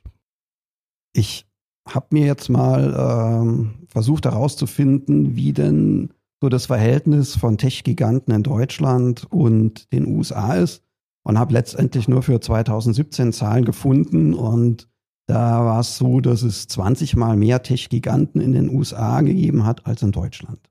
Ich 1.12 1.46
habe 1.88 2.06
mir 2.10 2.26
jetzt 2.26 2.48
mal 2.48 3.42
ähm, 3.42 3.86
versucht 3.88 4.24
herauszufinden, 4.24 5.36
wie 5.36 5.52
denn 5.52 6.12
so 6.40 6.48
das 6.48 6.66
Verhältnis 6.66 7.36
von 7.36 7.58
Tech-Giganten 7.58 8.34
in 8.34 8.42
Deutschland 8.42 9.26
und 9.30 9.92
den 9.92 10.06
USA 10.06 10.54
ist 10.54 10.82
und 11.24 11.38
habe 11.38 11.52
letztendlich 11.52 12.08
nur 12.08 12.22
für 12.22 12.40
2017 12.40 13.32
Zahlen 13.32 13.64
gefunden 13.64 14.34
und 14.34 14.88
da 15.26 15.64
war 15.64 15.80
es 15.80 15.96
so, 15.96 16.20
dass 16.20 16.42
es 16.42 16.66
20 16.66 17.16
mal 17.16 17.36
mehr 17.36 17.62
Tech-Giganten 17.62 18.40
in 18.40 18.52
den 18.52 18.68
USA 18.68 19.20
gegeben 19.20 19.64
hat 19.64 19.86
als 19.86 20.02
in 20.02 20.10
Deutschland. 20.10 20.68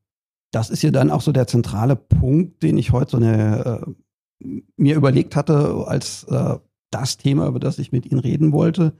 Das 0.51 0.69
ist 0.69 0.83
ja 0.83 0.91
dann 0.91 1.09
auch 1.09 1.21
so 1.21 1.31
der 1.31 1.47
zentrale 1.47 1.95
Punkt, 1.95 2.61
den 2.61 2.77
ich 2.77 2.91
heute 2.91 3.11
so 3.11 3.17
eine, 3.17 3.85
äh, 4.43 4.55
mir 4.75 4.95
überlegt 4.95 5.35
hatte 5.37 5.85
als 5.87 6.25
äh, 6.25 6.57
das 6.91 7.17
Thema, 7.17 7.47
über 7.47 7.59
das 7.59 7.79
ich 7.79 7.93
mit 7.93 8.05
Ihnen 8.05 8.19
reden 8.19 8.51
wollte. 8.51 8.93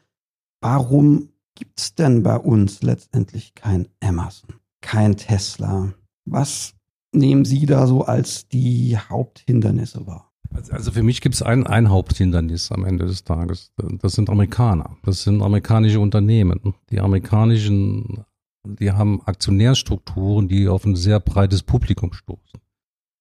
Warum 0.62 1.31
gibt 1.56 1.80
es 1.80 1.96
denn 1.96 2.24
bei 2.24 2.38
uns 2.38 2.82
letztendlich 2.82 3.54
kein 3.56 3.88
Amazon, 4.02 4.56
kein 4.82 5.18
Tesla? 5.18 5.94
Was 6.26 6.74
nehmen 7.14 7.46
Sie 7.46 7.66
da 7.66 7.88
so 7.88 8.04
als 8.04 8.48
die 8.48 8.98
Haupthindernisse 8.98 10.06
wahr? 10.08 10.32
Also 10.70 10.92
für 10.92 11.04
mich 11.04 11.22
gibt 11.22 11.36
es 11.36 11.42
ein, 11.42 11.66
ein 11.66 11.90
Haupthindernis 11.90 12.72
am 12.72 12.84
Ende 12.84 13.06
des 13.06 13.24
Tages. 13.24 13.72
Das 14.02 14.14
sind 14.14 14.30
Amerikaner. 14.30 14.98
Das 15.04 15.24
sind 15.24 15.42
amerikanische 15.42 16.00
Unternehmen. 16.00 16.74
Die 16.90 17.00
amerikanischen, 17.00 18.26
die 18.66 18.92
haben 18.92 19.22
Aktionärstrukturen, 19.26 20.50
die 20.50 20.68
auf 20.68 20.86
ein 20.86 20.96
sehr 20.96 21.20
breites 21.22 21.64
Publikum 21.64 22.12
stoßen. 22.12 22.60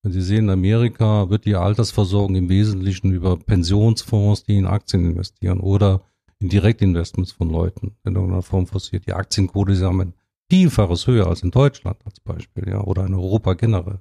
Wenn 0.02 0.12
Sie 0.12 0.22
sehen, 0.22 0.44
in 0.44 0.50
Amerika 0.50 1.28
wird 1.28 1.44
die 1.44 1.56
Altersversorgung 1.56 2.34
im 2.34 2.48
Wesentlichen 2.48 3.12
über 3.12 3.36
Pensionsfonds, 3.36 4.44
die 4.44 4.56
in 4.56 4.66
Aktien 4.66 5.04
investieren 5.04 5.60
oder 5.60 6.00
in 6.40 6.48
Direktinvestments 6.48 7.32
von 7.32 7.50
Leuten 7.50 7.96
in 8.04 8.14
irgendeiner 8.14 8.42
Form 8.42 8.66
forciert. 8.66 9.06
Die 9.06 9.12
Aktienquote 9.12 9.72
ist 9.72 9.80
ja 9.80 9.90
ein 9.90 10.14
Vielfaches 10.50 11.06
höher 11.06 11.28
als 11.28 11.42
in 11.42 11.52
Deutschland 11.52 11.98
als 12.04 12.18
Beispiel, 12.18 12.68
ja, 12.68 12.80
oder 12.80 13.06
in 13.06 13.14
Europa 13.14 13.54
generell. 13.54 14.00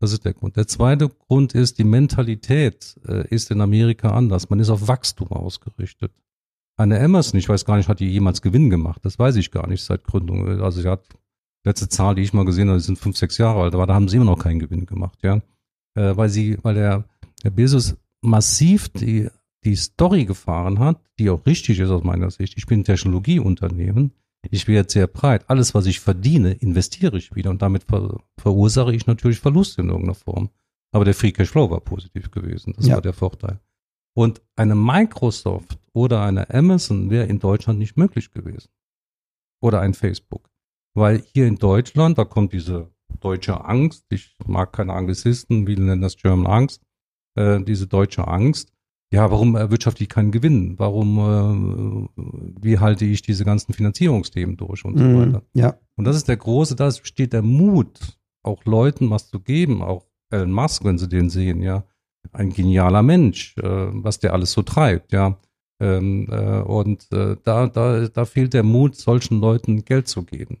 Das 0.00 0.12
ist 0.12 0.24
der 0.24 0.34
Grund. 0.34 0.56
Der 0.56 0.66
zweite 0.66 1.08
Grund 1.08 1.54
ist, 1.54 1.78
die 1.78 1.84
Mentalität 1.84 2.96
äh, 3.06 3.26
ist 3.28 3.50
in 3.50 3.60
Amerika 3.60 4.10
anders. 4.10 4.48
Man 4.48 4.60
ist 4.60 4.70
auf 4.70 4.88
Wachstum 4.88 5.28
ausgerichtet. 5.28 6.12
Eine 6.76 6.98
Emerson, 6.98 7.38
ich 7.38 7.48
weiß 7.48 7.64
gar 7.64 7.76
nicht, 7.76 7.88
hat 7.88 8.00
die 8.00 8.08
jemals 8.08 8.40
Gewinn 8.40 8.70
gemacht? 8.70 9.04
Das 9.04 9.18
weiß 9.18 9.36
ich 9.36 9.50
gar 9.50 9.66
nicht 9.66 9.82
seit 9.82 10.04
Gründung. 10.04 10.60
Also 10.60 10.80
sie 10.80 10.88
hat 10.88 11.04
letzte 11.64 11.88
Zahl, 11.88 12.14
die 12.14 12.22
ich 12.22 12.32
mal 12.32 12.44
gesehen 12.44 12.68
habe, 12.68 12.78
die 12.78 12.84
sind 12.84 12.98
fünf, 12.98 13.16
sechs 13.16 13.38
Jahre 13.38 13.62
alt, 13.62 13.74
aber 13.74 13.86
da 13.86 13.94
haben 13.94 14.08
sie 14.08 14.16
immer 14.16 14.26
noch 14.26 14.38
keinen 14.38 14.60
Gewinn 14.60 14.86
gemacht, 14.86 15.18
ja. 15.22 15.42
Äh, 15.94 16.16
weil 16.16 16.28
sie, 16.28 16.58
weil 16.62 16.74
der, 16.74 17.04
der 17.42 17.50
Bezos 17.50 17.96
massiv 18.20 18.88
die, 18.88 19.28
die 19.64 19.76
Story 19.76 20.24
gefahren 20.24 20.78
hat, 20.78 21.00
die 21.18 21.30
auch 21.30 21.44
richtig 21.46 21.80
ist 21.80 21.90
aus 21.90 22.04
meiner 22.04 22.30
Sicht. 22.30 22.54
Ich 22.56 22.66
bin 22.66 22.80
ein 22.80 22.84
Technologieunternehmen 22.84 24.12
ich 24.50 24.66
jetzt 24.66 24.92
sehr 24.92 25.06
breit. 25.06 25.44
Alles, 25.48 25.74
was 25.74 25.86
ich 25.86 26.00
verdiene, 26.00 26.52
investiere 26.52 27.16
ich 27.18 27.34
wieder 27.34 27.50
und 27.50 27.62
damit 27.62 27.84
ver 27.84 28.20
verursache 28.38 28.94
ich 28.94 29.06
natürlich 29.06 29.40
Verluste 29.40 29.82
in 29.82 29.88
irgendeiner 29.88 30.14
Form. 30.14 30.50
Aber 30.92 31.04
der 31.04 31.14
Free 31.14 31.32
Cash 31.32 31.50
Flow 31.50 31.70
war 31.70 31.80
positiv 31.80 32.30
gewesen. 32.30 32.72
Das 32.76 32.86
ja. 32.86 32.94
war 32.94 33.02
der 33.02 33.12
Vorteil. 33.12 33.60
Und 34.14 34.40
eine 34.56 34.74
Microsoft 34.74 35.78
oder 35.92 36.22
eine 36.22 36.48
Amazon 36.50 37.10
wäre 37.10 37.26
in 37.26 37.40
Deutschland 37.40 37.78
nicht 37.78 37.96
möglich 37.96 38.30
gewesen. 38.30 38.68
Oder 39.60 39.80
ein 39.80 39.94
Facebook. 39.94 40.48
Weil 40.94 41.22
hier 41.32 41.46
in 41.46 41.56
Deutschland, 41.56 42.16
da 42.16 42.24
kommt 42.24 42.52
diese 42.52 42.90
deutsche 43.20 43.64
Angst, 43.64 44.06
ich 44.10 44.36
mag 44.46 44.72
keine 44.72 44.94
Anglizisten, 44.94 45.66
wie 45.66 45.76
nennen 45.76 46.00
das 46.00 46.16
German 46.16 46.46
Angst, 46.46 46.82
äh, 47.34 47.60
diese 47.62 47.86
deutsche 47.86 48.26
Angst, 48.26 48.72
ja, 49.10 49.30
warum 49.30 49.56
erwirtschafte 49.56 50.02
ich 50.02 50.10
keinen 50.10 50.32
Gewinn? 50.32 50.78
Warum, 50.78 51.18
äh, 51.18 52.22
wie 52.60 52.78
halte 52.78 53.06
ich 53.06 53.22
diese 53.22 53.44
ganzen 53.44 53.72
Finanzierungsthemen 53.72 54.56
durch 54.56 54.84
und 54.84 54.98
so 54.98 55.04
mm, 55.04 55.16
weiter? 55.16 55.42
Ja. 55.54 55.78
Und 55.96 56.04
das 56.04 56.16
ist 56.16 56.28
der 56.28 56.36
große, 56.36 56.76
da 56.76 56.90
steht 56.90 57.32
der 57.32 57.42
Mut, 57.42 58.18
auch 58.42 58.64
Leuten 58.64 59.08
was 59.10 59.30
zu 59.30 59.40
geben, 59.40 59.82
auch 59.82 60.06
Elon 60.30 60.52
Musk, 60.52 60.84
wenn 60.84 60.98
sie 60.98 61.08
den 61.08 61.30
sehen, 61.30 61.62
ja. 61.62 61.84
Ein 62.32 62.50
genialer 62.50 63.02
Mensch, 63.02 63.56
äh, 63.58 63.62
was 63.62 64.18
der 64.18 64.34
alles 64.34 64.52
so 64.52 64.62
treibt, 64.62 65.12
ja. 65.12 65.38
Ähm, 65.80 66.28
äh, 66.30 66.60
und 66.60 67.10
äh, 67.12 67.36
da, 67.44 67.68
da, 67.68 68.08
da 68.08 68.24
fehlt 68.26 68.52
der 68.52 68.64
Mut, 68.64 68.96
solchen 68.96 69.40
Leuten 69.40 69.84
Geld 69.84 70.08
zu 70.08 70.24
geben. 70.24 70.60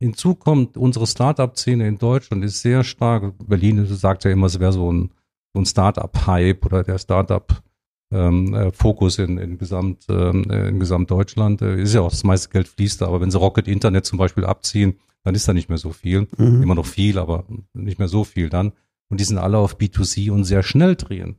Hinzu 0.00 0.34
kommt, 0.34 0.78
unsere 0.78 1.06
Startup-Szene 1.06 1.86
in 1.88 1.98
Deutschland 1.98 2.44
ist 2.44 2.60
sehr 2.60 2.84
stark. 2.84 3.34
Berlin 3.46 3.84
sagt 3.86 4.24
ja 4.24 4.30
immer, 4.30 4.46
es 4.46 4.60
wäre 4.60 4.72
so 4.72 4.90
ein, 4.90 5.10
so 5.52 5.60
ein 5.60 5.66
Startup-Hype 5.66 6.64
oder 6.64 6.84
der 6.84 6.98
Startup 6.98 7.62
ähm, 8.12 8.54
äh, 8.54 8.72
Fokus 8.72 9.18
in, 9.18 9.38
in, 9.38 9.58
Gesamt, 9.58 10.06
ähm, 10.08 10.48
äh, 10.50 10.68
in 10.68 10.78
Gesamtdeutschland. 10.78 11.62
Äh, 11.62 11.82
ist 11.82 11.94
ja 11.94 12.02
auch 12.02 12.10
das 12.10 12.24
meiste 12.24 12.50
Geld 12.50 12.68
fließt 12.68 13.00
da, 13.00 13.06
aber 13.06 13.20
wenn 13.20 13.30
sie 13.30 13.38
Rocket 13.38 13.68
Internet 13.68 14.06
zum 14.06 14.18
Beispiel 14.18 14.44
abziehen, 14.44 14.98
dann 15.24 15.34
ist 15.34 15.48
da 15.48 15.52
nicht 15.52 15.68
mehr 15.68 15.78
so 15.78 15.92
viel. 15.92 16.28
Mhm. 16.36 16.62
Immer 16.62 16.74
noch 16.76 16.86
viel, 16.86 17.18
aber 17.18 17.44
nicht 17.72 17.98
mehr 17.98 18.08
so 18.08 18.24
viel 18.24 18.48
dann. 18.48 18.72
Und 19.08 19.20
die 19.20 19.24
sind 19.24 19.38
alle 19.38 19.58
auf 19.58 19.76
B2C 19.76 20.30
und 20.30 20.44
sehr 20.44 20.62
schnell 20.62 20.96
drehend 20.96 21.38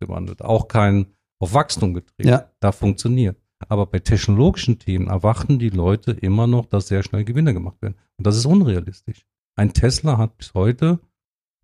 gewandelt. 0.00 0.42
Auch 0.42 0.68
kein 0.68 1.06
auf 1.38 1.54
Wachstum 1.54 1.94
gedreht. 1.94 2.26
Ja. 2.26 2.50
Da 2.60 2.72
funktioniert. 2.72 3.36
Aber 3.68 3.86
bei 3.86 4.00
technologischen 4.00 4.78
Themen 4.78 5.08
erwarten 5.08 5.58
die 5.58 5.70
Leute 5.70 6.12
immer 6.12 6.46
noch, 6.46 6.66
dass 6.66 6.88
sehr 6.88 7.02
schnell 7.02 7.24
Gewinne 7.24 7.54
gemacht 7.54 7.80
werden. 7.80 7.94
Und 8.16 8.26
das 8.26 8.36
ist 8.36 8.46
unrealistisch. 8.46 9.24
Ein 9.56 9.72
Tesla 9.72 10.18
hat 10.18 10.36
bis 10.36 10.54
heute, 10.54 10.98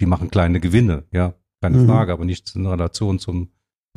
die 0.00 0.06
machen 0.06 0.30
kleine 0.30 0.60
Gewinne, 0.60 1.04
ja, 1.10 1.34
keine 1.60 1.78
mhm. 1.78 1.86
Frage, 1.86 2.12
aber 2.12 2.24
nicht 2.24 2.54
in 2.54 2.66
Relation 2.66 3.18
zum 3.18 3.50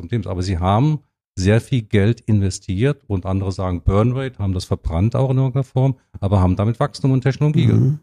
Thema. 0.08 0.30
Aber 0.30 0.42
sie 0.42 0.58
haben 0.58 1.00
sehr 1.34 1.60
viel 1.60 1.82
Geld 1.82 2.20
investiert 2.20 3.02
und 3.06 3.26
andere 3.26 3.52
sagen 3.52 3.82
Burnrate, 3.82 4.38
haben 4.38 4.52
das 4.52 4.64
verbrannt 4.64 5.16
auch 5.16 5.30
in 5.30 5.38
irgendeiner 5.38 5.64
Form, 5.64 5.96
aber 6.20 6.40
haben 6.40 6.56
damit 6.56 6.78
Wachstum 6.78 7.12
und 7.12 7.22
Technologie 7.22 7.68
mhm. 7.68 8.00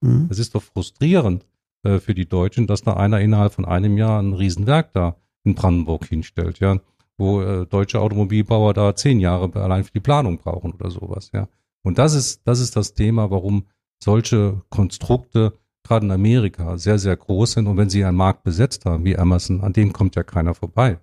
mhm. 0.00 0.28
Es 0.30 0.38
ist 0.38 0.54
doch 0.54 0.62
frustrierend 0.62 1.46
äh, 1.84 1.98
für 1.98 2.14
die 2.14 2.28
Deutschen, 2.28 2.66
dass 2.66 2.82
da 2.82 2.94
einer 2.94 3.20
innerhalb 3.20 3.54
von 3.54 3.64
einem 3.64 3.96
Jahr 3.96 4.20
ein 4.22 4.34
Riesenwerk 4.34 4.92
da 4.92 5.16
in 5.44 5.54
Brandenburg 5.54 6.04
hinstellt, 6.06 6.60
ja, 6.60 6.78
wo 7.16 7.40
äh, 7.40 7.66
deutsche 7.66 8.00
Automobilbauer 8.00 8.74
da 8.74 8.94
zehn 8.94 9.20
Jahre 9.20 9.50
allein 9.58 9.84
für 9.84 9.92
die 9.92 10.00
Planung 10.00 10.36
brauchen 10.36 10.72
oder 10.72 10.90
sowas, 10.90 11.30
ja. 11.32 11.48
Und 11.82 11.96
das 11.96 12.12
ist, 12.12 12.42
das 12.44 12.60
ist 12.60 12.76
das 12.76 12.92
Thema, 12.92 13.30
warum 13.30 13.64
solche 14.02 14.60
Konstrukte 14.68 15.54
gerade 15.82 16.04
in 16.04 16.12
Amerika 16.12 16.76
sehr, 16.76 16.98
sehr 16.98 17.16
groß 17.16 17.52
sind. 17.52 17.66
Und 17.66 17.78
wenn 17.78 17.88
sie 17.88 18.04
einen 18.04 18.18
Markt 18.18 18.42
besetzt 18.42 18.84
haben, 18.84 19.06
wie 19.06 19.16
Amazon, 19.16 19.62
an 19.62 19.72
dem 19.72 19.94
kommt 19.94 20.14
ja 20.14 20.22
keiner 20.22 20.52
vorbei 20.52 20.98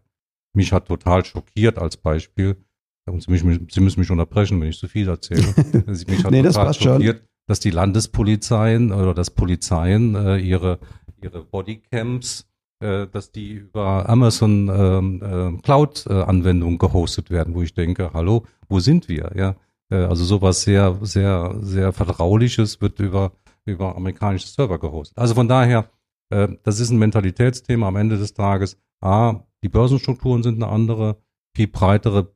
mich 0.57 0.73
hat 0.73 0.87
total 0.87 1.23
schockiert 1.23 1.77
als 1.77 1.97
Beispiel. 1.97 2.57
Und 3.05 3.23
Sie 3.23 3.31
müssen, 3.31 3.67
Sie 3.71 3.79
müssen 3.79 4.01
mich 4.01 4.11
unterbrechen, 4.11 4.59
wenn 4.59 4.67
ich 4.67 4.77
zu 4.77 4.89
viel 4.89 5.07
erzähle. 5.07 5.43
mich 5.87 6.23
hat 6.25 6.31
nee, 6.31 6.43
total 6.43 6.73
schockiert, 6.73 7.19
schon. 7.19 7.27
dass 7.47 7.61
die 7.61 7.69
Landespolizeien 7.69 8.91
oder 8.91 9.13
das 9.13 9.31
Polizeien 9.31 10.15
äh, 10.15 10.37
ihre, 10.37 10.79
ihre 11.21 11.43
Bodycams 11.45 12.45
äh, 12.79 13.07
dass 13.07 13.31
die 13.31 13.53
über 13.53 14.07
Amazon 14.07 14.69
ähm, 14.69 15.57
äh, 15.57 15.61
Cloud-Anwendungen 15.61 16.77
gehostet 16.77 17.31
werden, 17.31 17.55
wo 17.55 17.61
ich 17.61 17.73
denke, 17.73 18.11
hallo, 18.13 18.45
wo 18.67 18.79
sind 18.79 19.07
wir? 19.07 19.31
Ja, 19.35 19.55
äh, 19.89 19.95
also 20.03 20.25
sowas 20.25 20.61
sehr, 20.61 20.99
sehr, 21.01 21.55
sehr 21.61 21.91
vertrauliches 21.93 22.81
wird 22.81 22.99
über 22.99 23.31
über 23.67 23.95
amerikanische 23.95 24.47
Server 24.47 24.79
gehostet. 24.79 25.17
Also 25.17 25.35
von 25.35 25.47
daher, 25.47 25.89
äh, 26.29 26.47
das 26.63 26.79
ist 26.79 26.89
ein 26.89 26.97
Mentalitätsthema 26.97 27.87
am 27.87 27.95
Ende 27.97 28.17
des 28.17 28.33
Tages. 28.33 28.77
A, 29.01 29.43
die 29.63 29.69
Börsenstrukturen 29.69 30.43
sind 30.43 30.61
eine 30.61 30.71
andere, 30.71 31.21
viel 31.55 31.67
breitere 31.67 32.35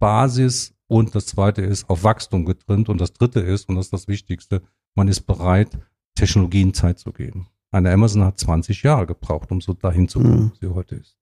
Basis 0.00 0.74
und 0.86 1.14
das 1.14 1.26
zweite 1.26 1.62
ist 1.62 1.88
auf 1.90 2.04
Wachstum 2.04 2.44
getrimmt 2.44 2.88
und 2.88 3.00
das 3.00 3.12
dritte 3.12 3.40
ist, 3.40 3.68
und 3.68 3.76
das 3.76 3.86
ist 3.86 3.92
das 3.92 4.08
Wichtigste, 4.08 4.62
man 4.94 5.08
ist 5.08 5.22
bereit, 5.22 5.78
Technologien 6.14 6.74
Zeit 6.74 6.98
zu 6.98 7.12
geben. 7.12 7.48
Eine 7.70 7.92
Amazon 7.92 8.24
hat 8.24 8.38
20 8.38 8.82
Jahre 8.82 9.06
gebraucht, 9.06 9.50
um 9.50 9.60
so 9.60 9.74
dahin 9.74 10.08
zu 10.08 10.20
kommen, 10.20 10.44
mhm. 10.44 10.52
wie 10.52 10.66
sie 10.66 10.74
heute 10.74 10.96
ist. 10.96 11.16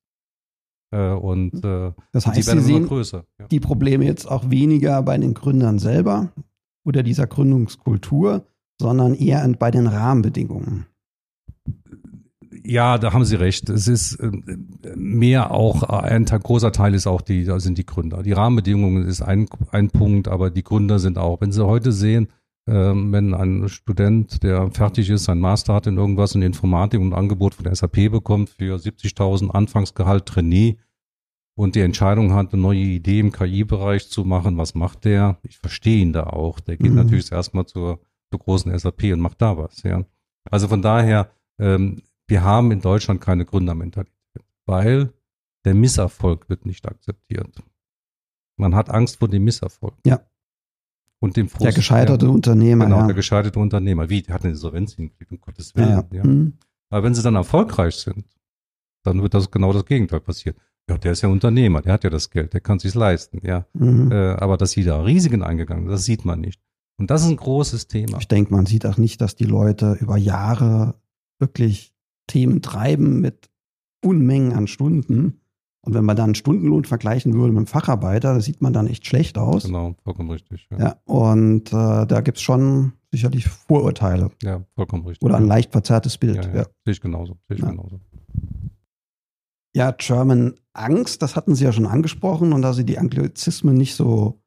Äh, 0.92 1.10
und 1.10 1.64
äh, 1.64 1.92
das 2.12 2.26
heißt, 2.26 2.44
sie 2.44 2.60
sehen 2.60 2.86
größer. 2.86 3.24
Ja. 3.38 3.48
die 3.48 3.60
Probleme 3.60 4.04
jetzt 4.04 4.26
auch 4.26 4.50
weniger 4.50 5.02
bei 5.02 5.18
den 5.18 5.34
Gründern 5.34 5.78
selber 5.78 6.32
oder 6.84 7.02
dieser 7.02 7.26
Gründungskultur, 7.26 8.46
sondern 8.80 9.14
eher 9.14 9.46
bei 9.58 9.70
den 9.70 9.86
Rahmenbedingungen. 9.86 10.86
Ja, 12.68 12.98
da 12.98 13.12
haben 13.12 13.24
Sie 13.24 13.36
recht. 13.36 13.70
Es 13.70 13.86
ist 13.86 14.16
äh, 14.16 14.30
mehr 14.96 15.52
auch, 15.52 15.84
ein 15.84 16.24
großer 16.24 16.72
Teil 16.72 16.94
ist 16.94 17.06
auch 17.06 17.20
die, 17.20 17.44
da 17.44 17.60
sind 17.60 17.78
die 17.78 17.86
Gründer. 17.86 18.22
Die 18.24 18.32
Rahmenbedingungen 18.32 19.06
ist 19.06 19.22
ein, 19.22 19.46
ein 19.70 19.90
Punkt, 19.90 20.26
aber 20.26 20.50
die 20.50 20.64
Gründer 20.64 20.98
sind 20.98 21.16
auch. 21.16 21.40
Wenn 21.40 21.52
Sie 21.52 21.64
heute 21.64 21.92
sehen, 21.92 22.28
ähm, 22.68 23.12
wenn 23.12 23.34
ein 23.34 23.68
Student, 23.68 24.42
der 24.42 24.70
fertig 24.72 25.10
ist, 25.10 25.24
sein 25.24 25.38
Master 25.38 25.74
hat 25.74 25.86
in 25.86 25.96
irgendwas 25.96 26.34
in 26.34 26.42
Informatik 26.42 27.00
und 27.00 27.12
ein 27.12 27.18
Angebot 27.18 27.54
von 27.54 27.64
der 27.64 27.74
SAP 27.76 28.10
bekommt 28.10 28.50
für 28.50 28.74
70.000 28.74 29.50
Anfangsgehalt 29.50 30.26
Trainee 30.26 30.78
und 31.56 31.76
die 31.76 31.80
Entscheidung 31.80 32.34
hat, 32.34 32.52
eine 32.52 32.60
neue 32.60 32.80
Idee 32.80 33.20
im 33.20 33.30
KI-Bereich 33.30 34.10
zu 34.10 34.24
machen, 34.24 34.58
was 34.58 34.74
macht 34.74 35.04
der? 35.04 35.38
Ich 35.42 35.58
verstehe 35.58 36.02
ihn 36.02 36.12
da 36.12 36.24
auch. 36.24 36.58
Der 36.58 36.76
geht 36.76 36.90
mhm. 36.90 36.96
natürlich 36.96 37.30
erstmal 37.30 37.66
zur, 37.66 38.00
zur 38.30 38.40
großen 38.40 38.76
SAP 38.76 39.04
und 39.12 39.20
macht 39.20 39.40
da 39.40 39.56
was, 39.56 39.84
ja. 39.84 40.04
Also 40.50 40.66
von 40.66 40.82
daher, 40.82 41.30
ähm, 41.58 42.02
wir 42.28 42.42
haben 42.42 42.70
in 42.72 42.80
Deutschland 42.80 43.20
keine 43.20 43.44
Gründermentalität, 43.44 44.44
weil 44.66 45.12
der 45.64 45.74
Misserfolg 45.74 46.48
wird 46.48 46.66
nicht 46.66 46.86
akzeptiert. 46.86 47.62
Man 48.56 48.74
hat 48.74 48.90
Angst 48.90 49.18
vor 49.18 49.28
dem 49.28 49.44
Misserfolg. 49.44 49.94
Ja. 50.04 50.20
Und 51.18 51.36
dem 51.36 51.48
Frust. 51.48 51.64
Der 51.64 51.72
gescheiterte 51.72 52.26
ja, 52.26 52.32
Unternehmer. 52.32 52.84
Genau, 52.84 52.98
ja. 52.98 53.06
der 53.06 53.14
gescheiterte 53.14 53.58
Unternehmer. 53.58 54.08
Wie? 54.08 54.22
Der 54.22 54.34
hat 54.34 54.42
eine 54.42 54.52
Insolvenz 54.52 54.94
hingekriegt, 54.94 55.32
um 55.32 55.40
Gottes 55.40 55.74
Willen. 55.74 55.88
Ja, 55.88 56.04
ja. 56.12 56.24
Mhm. 56.24 56.54
Aber 56.90 57.04
wenn 57.04 57.14
sie 57.14 57.22
dann 57.22 57.34
erfolgreich 57.34 57.96
sind, 57.96 58.24
dann 59.02 59.22
wird 59.22 59.34
das 59.34 59.50
genau 59.50 59.72
das 59.72 59.84
Gegenteil 59.86 60.20
passieren. 60.20 60.56
Ja, 60.88 60.98
der 60.98 61.12
ist 61.12 61.22
ja 61.22 61.28
Unternehmer, 61.28 61.82
der 61.82 61.94
hat 61.94 62.04
ja 62.04 62.10
das 62.10 62.30
Geld, 62.30 62.52
der 62.52 62.60
kann 62.60 62.78
sich's 62.78 62.94
leisten, 62.94 63.40
ja. 63.42 63.66
Mhm. 63.72 64.12
Äh, 64.12 64.34
aber 64.34 64.56
dass 64.56 64.70
sie 64.72 64.84
da 64.84 65.00
Risiken 65.00 65.42
eingegangen 65.42 65.84
sind, 65.84 65.92
das 65.92 66.04
sieht 66.04 66.24
man 66.24 66.40
nicht. 66.40 66.60
Und 66.96 67.10
das 67.10 67.22
ist 67.22 67.28
ein 67.28 67.36
großes 67.36 67.88
Thema. 67.88 68.18
Ich 68.18 68.28
denke, 68.28 68.54
man 68.54 68.66
sieht 68.66 68.86
auch 68.86 68.96
nicht, 68.96 69.20
dass 69.20 69.34
die 69.34 69.44
Leute 69.44 69.96
über 70.00 70.16
Jahre 70.16 70.94
wirklich 71.38 71.95
Themen 72.26 72.62
treiben 72.62 73.20
mit 73.20 73.48
Unmengen 74.04 74.52
an 74.52 74.66
Stunden. 74.66 75.40
Und 75.80 75.94
wenn 75.94 76.04
man 76.04 76.16
dann 76.16 76.26
einen 76.26 76.34
Stundenlohn 76.34 76.84
vergleichen 76.84 77.32
würde 77.32 77.52
mit 77.52 77.58
einem 77.58 77.66
Facharbeiter, 77.66 78.34
da 78.34 78.40
sieht 78.40 78.60
man 78.60 78.72
dann 78.72 78.88
echt 78.88 79.06
schlecht 79.06 79.38
aus. 79.38 79.64
Genau, 79.64 79.94
vollkommen 80.02 80.30
richtig. 80.30 80.66
Ja, 80.72 80.78
ja 80.78 80.96
und 81.04 81.72
äh, 81.72 82.06
da 82.06 82.20
gibt 82.22 82.38
es 82.38 82.42
schon 82.42 82.92
sicherlich 83.12 83.46
Vorurteile. 83.46 84.30
Ja, 84.42 84.64
vollkommen 84.74 85.06
richtig. 85.06 85.24
Oder 85.24 85.36
ein 85.36 85.46
leicht 85.46 85.70
verzerrtes 85.70 86.18
Bild. 86.18 86.44
Ja, 86.44 86.54
ja. 86.54 86.62
Sehe 86.84 86.92
ich 86.92 87.00
genauso. 87.00 87.38
Sehe 87.48 87.56
ich 87.56 87.62
ja. 87.62 87.70
genauso. 87.70 88.00
Ja, 89.76 89.92
German 89.92 90.54
Angst, 90.72 91.22
das 91.22 91.36
hatten 91.36 91.54
Sie 91.54 91.64
ja 91.64 91.72
schon 91.72 91.86
angesprochen 91.86 92.52
und 92.52 92.62
da 92.62 92.72
Sie 92.72 92.84
die 92.84 92.98
Anglizismen 92.98 93.76
nicht 93.76 93.94
so, 93.94 94.40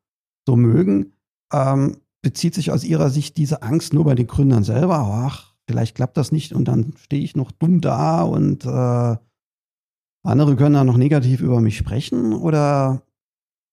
so 0.45 0.55
mögen, 0.55 1.13
ähm, 1.53 1.97
bezieht 2.21 2.55
sich 2.55 2.71
aus 2.71 2.83
Ihrer 2.83 3.09
Sicht 3.09 3.37
diese 3.37 3.61
Angst 3.61 3.93
nur 3.93 4.05
bei 4.05 4.15
den 4.15 4.27
Gründern 4.27 4.63
selber? 4.63 4.99
Ach, 4.99 5.48
vielleicht 5.69 5.93
klappt 5.93 6.17
das 6.17 6.31
nicht 6.31 6.53
und 6.53 6.67
dann 6.67 6.93
stehe 6.97 7.21
ich 7.23 7.35
noch 7.35 7.51
dumm 7.51 7.79
da 7.79 8.23
und 8.23 8.65
äh, 8.65 9.15
andere 10.23 10.55
können 10.55 10.73
da 10.73 10.83
noch 10.83 10.97
negativ 10.97 11.41
über 11.41 11.61
mich 11.61 11.77
sprechen 11.77 12.33
oder 12.33 13.03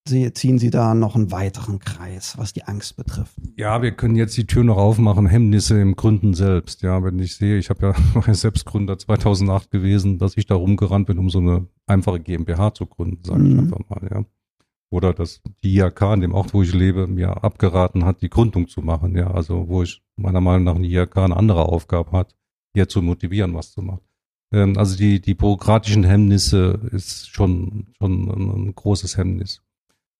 Sie, 0.06 0.32
ziehen 0.34 0.58
Sie 0.58 0.70
da 0.70 0.94
noch 0.94 1.16
einen 1.16 1.32
weiteren 1.32 1.80
Kreis, 1.80 2.38
was 2.38 2.52
die 2.52 2.62
Angst 2.62 2.96
betrifft? 2.96 3.34
Ja, 3.56 3.82
wir 3.82 3.90
können 3.90 4.14
jetzt 4.14 4.36
die 4.36 4.46
Tür 4.46 4.62
noch 4.62 4.76
aufmachen, 4.76 5.26
Hemmnisse 5.26 5.80
im 5.80 5.96
Gründen 5.96 6.32
selbst. 6.34 6.82
Ja, 6.82 7.02
wenn 7.02 7.18
ich 7.18 7.34
sehe, 7.34 7.58
ich 7.58 7.70
habe 7.70 7.92
ja 8.26 8.34
selbst 8.34 8.66
Gründer 8.66 8.98
2008 8.98 9.72
gewesen, 9.72 10.18
dass 10.18 10.36
ich 10.36 10.46
da 10.46 10.54
rumgerannt 10.54 11.08
bin, 11.08 11.18
um 11.18 11.28
so 11.28 11.38
eine 11.38 11.66
einfache 11.86 12.20
GmbH 12.20 12.74
zu 12.74 12.86
gründen, 12.86 13.24
sage 13.24 13.40
mhm. 13.40 13.52
ich 13.52 13.58
einfach 13.58 13.80
mal. 13.88 14.08
Ja 14.08 14.24
oder 14.90 15.12
dass 15.12 15.42
die 15.62 15.76
IHK 15.78 16.02
in 16.14 16.20
dem 16.20 16.34
Ort, 16.34 16.54
wo 16.54 16.62
ich 16.62 16.72
lebe, 16.72 17.06
mir 17.06 17.42
abgeraten 17.42 18.04
hat, 18.04 18.22
die 18.22 18.30
Gründung 18.30 18.68
zu 18.68 18.82
machen. 18.82 19.16
Ja, 19.16 19.30
also 19.30 19.68
wo 19.68 19.82
ich 19.82 20.02
meiner 20.16 20.40
Meinung 20.40 20.64
nach 20.64 20.76
eine 20.76 20.86
IHK 20.86 21.16
eine 21.18 21.36
andere 21.36 21.66
Aufgabe 21.66 22.12
hat, 22.12 22.34
hier 22.74 22.88
zu 22.88 23.02
motivieren, 23.02 23.54
was 23.54 23.72
zu 23.72 23.82
machen. 23.82 24.06
Ähm, 24.52 24.76
also 24.78 24.96
die, 24.96 25.20
die 25.20 25.34
bürokratischen 25.34 26.04
Hemmnisse 26.04 26.80
ist 26.92 27.28
schon, 27.28 27.88
schon 27.98 28.28
ein, 28.28 28.66
ein 28.68 28.74
großes 28.74 29.16
Hemmnis. 29.16 29.62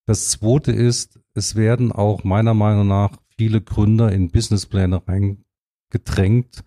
Das 0.05 0.29
zweite 0.29 0.71
ist, 0.71 1.19
es 1.33 1.55
werden 1.55 1.91
auch 1.91 2.23
meiner 2.23 2.53
Meinung 2.53 2.87
nach 2.87 3.17
viele 3.37 3.61
Gründer 3.61 4.11
in 4.11 4.31
Businesspläne 4.31 5.01
reingedrängt, 5.05 6.63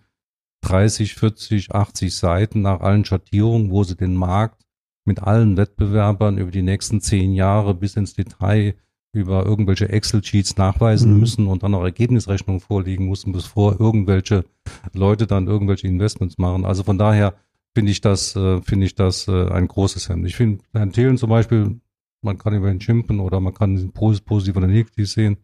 30, 0.61 1.15
40, 1.15 1.71
80 1.71 2.15
Seiten 2.15 2.61
nach 2.61 2.81
allen 2.81 3.03
Schattierungen, 3.03 3.71
wo 3.71 3.83
sie 3.83 3.95
den 3.95 4.15
Markt 4.15 4.60
mit 5.05 5.21
allen 5.21 5.57
Wettbewerbern 5.57 6.37
über 6.37 6.51
die 6.51 6.61
nächsten 6.61 7.01
zehn 7.01 7.33
Jahre 7.33 7.73
bis 7.73 7.95
ins 7.95 8.13
Detail 8.13 8.75
über 9.13 9.45
irgendwelche 9.45 9.89
Excel-Sheets 9.89 10.57
nachweisen 10.57 11.13
mhm. 11.13 11.19
müssen 11.19 11.47
und 11.47 11.63
dann 11.63 11.73
auch 11.73 11.83
Ergebnisrechnungen 11.83 12.61
vorliegen 12.61 13.09
müssen, 13.09 13.33
bevor 13.33 13.79
irgendwelche 13.79 14.45
Leute 14.93 15.27
dann 15.27 15.47
irgendwelche 15.47 15.87
Investments 15.87 16.37
machen. 16.37 16.65
Also 16.65 16.83
von 16.83 16.97
daher 16.97 17.35
finde 17.73 17.91
ich 17.91 18.01
das, 18.01 18.35
äh, 18.35 18.61
finde 18.61 18.85
ich 18.85 18.95
das 18.95 19.27
äh, 19.27 19.49
ein 19.49 19.67
großes 19.67 20.07
Hemd. 20.09 20.25
Ich 20.27 20.35
finde 20.35 20.63
Herrn 20.73 20.93
Thelen 20.93 21.17
zum 21.17 21.29
Beispiel, 21.29 21.81
man 22.21 22.37
kann 22.37 22.53
über 22.53 22.71
ihn 22.71 22.79
schimpfen 22.79 23.19
oder 23.19 23.39
man 23.39 23.53
kann 23.53 23.77
ihn 23.77 23.91
positiv 23.91 24.55
oder 24.55 24.67
negativ 24.67 25.09
sehen. 25.09 25.37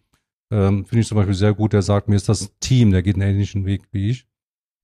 Ähm, 0.49 0.85
finde 0.85 1.01
ich 1.01 1.07
zum 1.07 1.17
Beispiel 1.17 1.35
sehr 1.35 1.53
gut. 1.53 1.73
Er 1.73 1.81
sagt, 1.81 2.07
mir 2.07 2.15
ist 2.15 2.29
das 2.29 2.51
Team, 2.59 2.91
der 2.91 3.03
geht 3.03 3.15
einen 3.15 3.29
ähnlichen 3.29 3.65
Weg 3.65 3.83
wie 3.91 4.11
ich, 4.11 4.27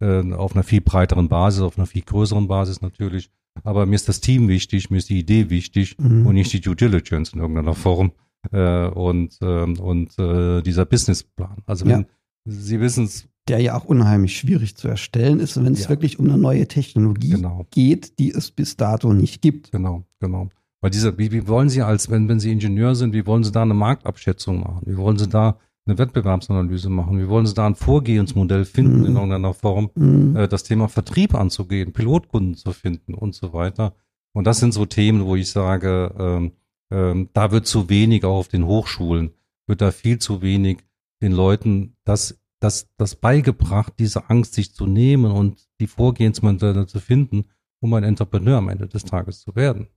äh, 0.02 0.34
auf 0.34 0.56
einer 0.56 0.64
viel 0.64 0.82
breiteren 0.82 1.30
Basis, 1.30 1.62
auf 1.62 1.78
einer 1.78 1.88
viel 1.88 2.02
größeren 2.02 2.48
Basis 2.48 2.82
natürlich. 2.82 3.30
Aber 3.64 3.86
mir 3.86 3.96
ist 3.96 4.10
das 4.10 4.20
Team 4.20 4.48
wichtig, 4.48 4.90
mir 4.90 4.98
ist 4.98 5.10
die 5.10 5.20
Idee 5.20 5.50
wichtig 5.50 5.96
mhm. 6.00 6.26
und 6.26 6.34
nicht 6.36 6.52
die 6.54 6.62
Due 6.62 6.76
Diligence 6.76 7.34
in 7.34 7.40
irgendeiner 7.40 7.76
Form 7.76 8.12
äh, 8.52 8.88
und, 8.88 9.38
äh, 9.42 9.46
und 9.46 10.18
äh, 10.20 10.62
dieser 10.62 10.86
Businessplan. 10.86 11.58
Also 11.66 11.86
wenn 11.86 12.02
ja. 12.02 12.06
Sie 12.46 12.80
wissen 12.80 13.06
es. 13.06 13.28
Der 13.48 13.60
ja 13.60 13.76
auch 13.78 13.86
unheimlich 13.86 14.38
schwierig 14.38 14.78
zu 14.78 14.88
erstellen 14.88 15.40
ist, 15.42 15.62
wenn 15.62 15.74
es 15.74 15.84
ja. 15.84 15.90
wirklich 15.90 16.18
um 16.18 16.30
eine 16.30 16.38
neue 16.38 16.66
Technologie 16.68 17.32
genau. 17.32 17.68
geht, 17.72 18.18
die 18.18 18.32
es 18.32 18.52
bis 18.52 18.78
dato 18.78 19.14
nicht 19.14 19.42
gibt. 19.42 19.72
Genau, 19.72 20.06
genau. 20.20 20.50
Weil 20.80 20.92
diese, 20.92 21.18
wie, 21.18 21.32
wie 21.32 21.48
wollen 21.48 21.68
Sie 21.68 21.82
als, 21.82 22.10
wenn, 22.10 22.30
wenn 22.30 22.40
Sie 22.40 22.52
Ingenieur 22.52 22.96
sind, 22.96 23.14
wie 23.14 23.26
wollen 23.26 23.44
Sie 23.44 23.52
da 23.52 23.62
eine 23.62 23.74
Marktabschätzung 23.74 24.62
machen? 24.62 24.84
Wie 24.86 24.98
wollen 24.98 25.18
Sie 25.18 25.28
da 25.28 25.58
eine 25.86 25.98
Wettbewerbsanalyse 25.98 26.90
machen. 26.90 27.18
Wir 27.18 27.28
wollen 27.28 27.46
Sie 27.46 27.54
da 27.54 27.68
ein 27.68 27.76
Vorgehensmodell 27.76 28.66
finden 28.66 29.00
mhm. 29.00 29.06
in 29.06 29.16
irgendeiner 29.16 29.54
Form, 29.54 29.90
mhm. 29.96 30.36
äh, 30.36 30.48
das 30.48 30.64
Thema 30.64 30.88
Vertrieb 30.88 31.36
anzugehen, 31.36 31.94
Pilotkunden 31.94 32.56
zu 32.56 32.72
finden 32.72 33.14
und 33.14 33.36
so 33.36 33.54
weiter. 33.54 33.94
Und 34.34 34.48
das 34.48 34.60
sind 34.60 34.74
so 34.74 34.86
Themen, 34.86 35.26
wo 35.26 35.36
ich 35.36 35.52
sage, 35.52 36.14
ähm, 36.18 36.52
ähm, 36.92 37.30
da 37.34 37.52
wird 37.52 37.68
zu 37.68 37.90
wenig 37.90 38.24
auch 38.24 38.38
auf 38.38 38.48
den 38.48 38.66
Hochschulen, 38.66 39.32
wird 39.68 39.82
da 39.82 39.92
viel 39.92 40.20
zu 40.20 40.42
wenig 40.42 40.80
den 41.22 41.32
Leuten 41.32 41.96
das, 42.04 42.40
das, 42.60 42.88
das 42.98 43.16
beigebracht, 43.16 43.94
diese 44.00 44.30
Angst 44.30 44.54
sich 44.54 44.74
zu 44.74 44.88
nehmen 44.88 45.32
und 45.32 45.68
die 45.80 45.88
Vorgehensmodelle 45.88 46.88
zu 46.88 47.00
finden, 47.00 47.46
um 47.82 47.94
ein 47.94 48.04
Entrepreneur 48.04 48.58
am 48.58 48.70
Ende 48.70 48.88
des 48.88 49.04
Tages 49.04 49.42
zu 49.42 49.56
werden. 49.56 49.88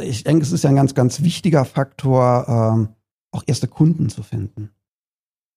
Ich 0.00 0.24
denke, 0.24 0.42
es 0.42 0.52
ist 0.52 0.64
ja 0.64 0.70
ein 0.70 0.76
ganz, 0.76 0.94
ganz 0.94 1.22
wichtiger 1.22 1.64
Faktor, 1.64 2.46
ähm, 2.48 2.88
auch 3.30 3.42
erste 3.46 3.68
Kunden 3.68 4.08
zu 4.08 4.22
finden. 4.22 4.70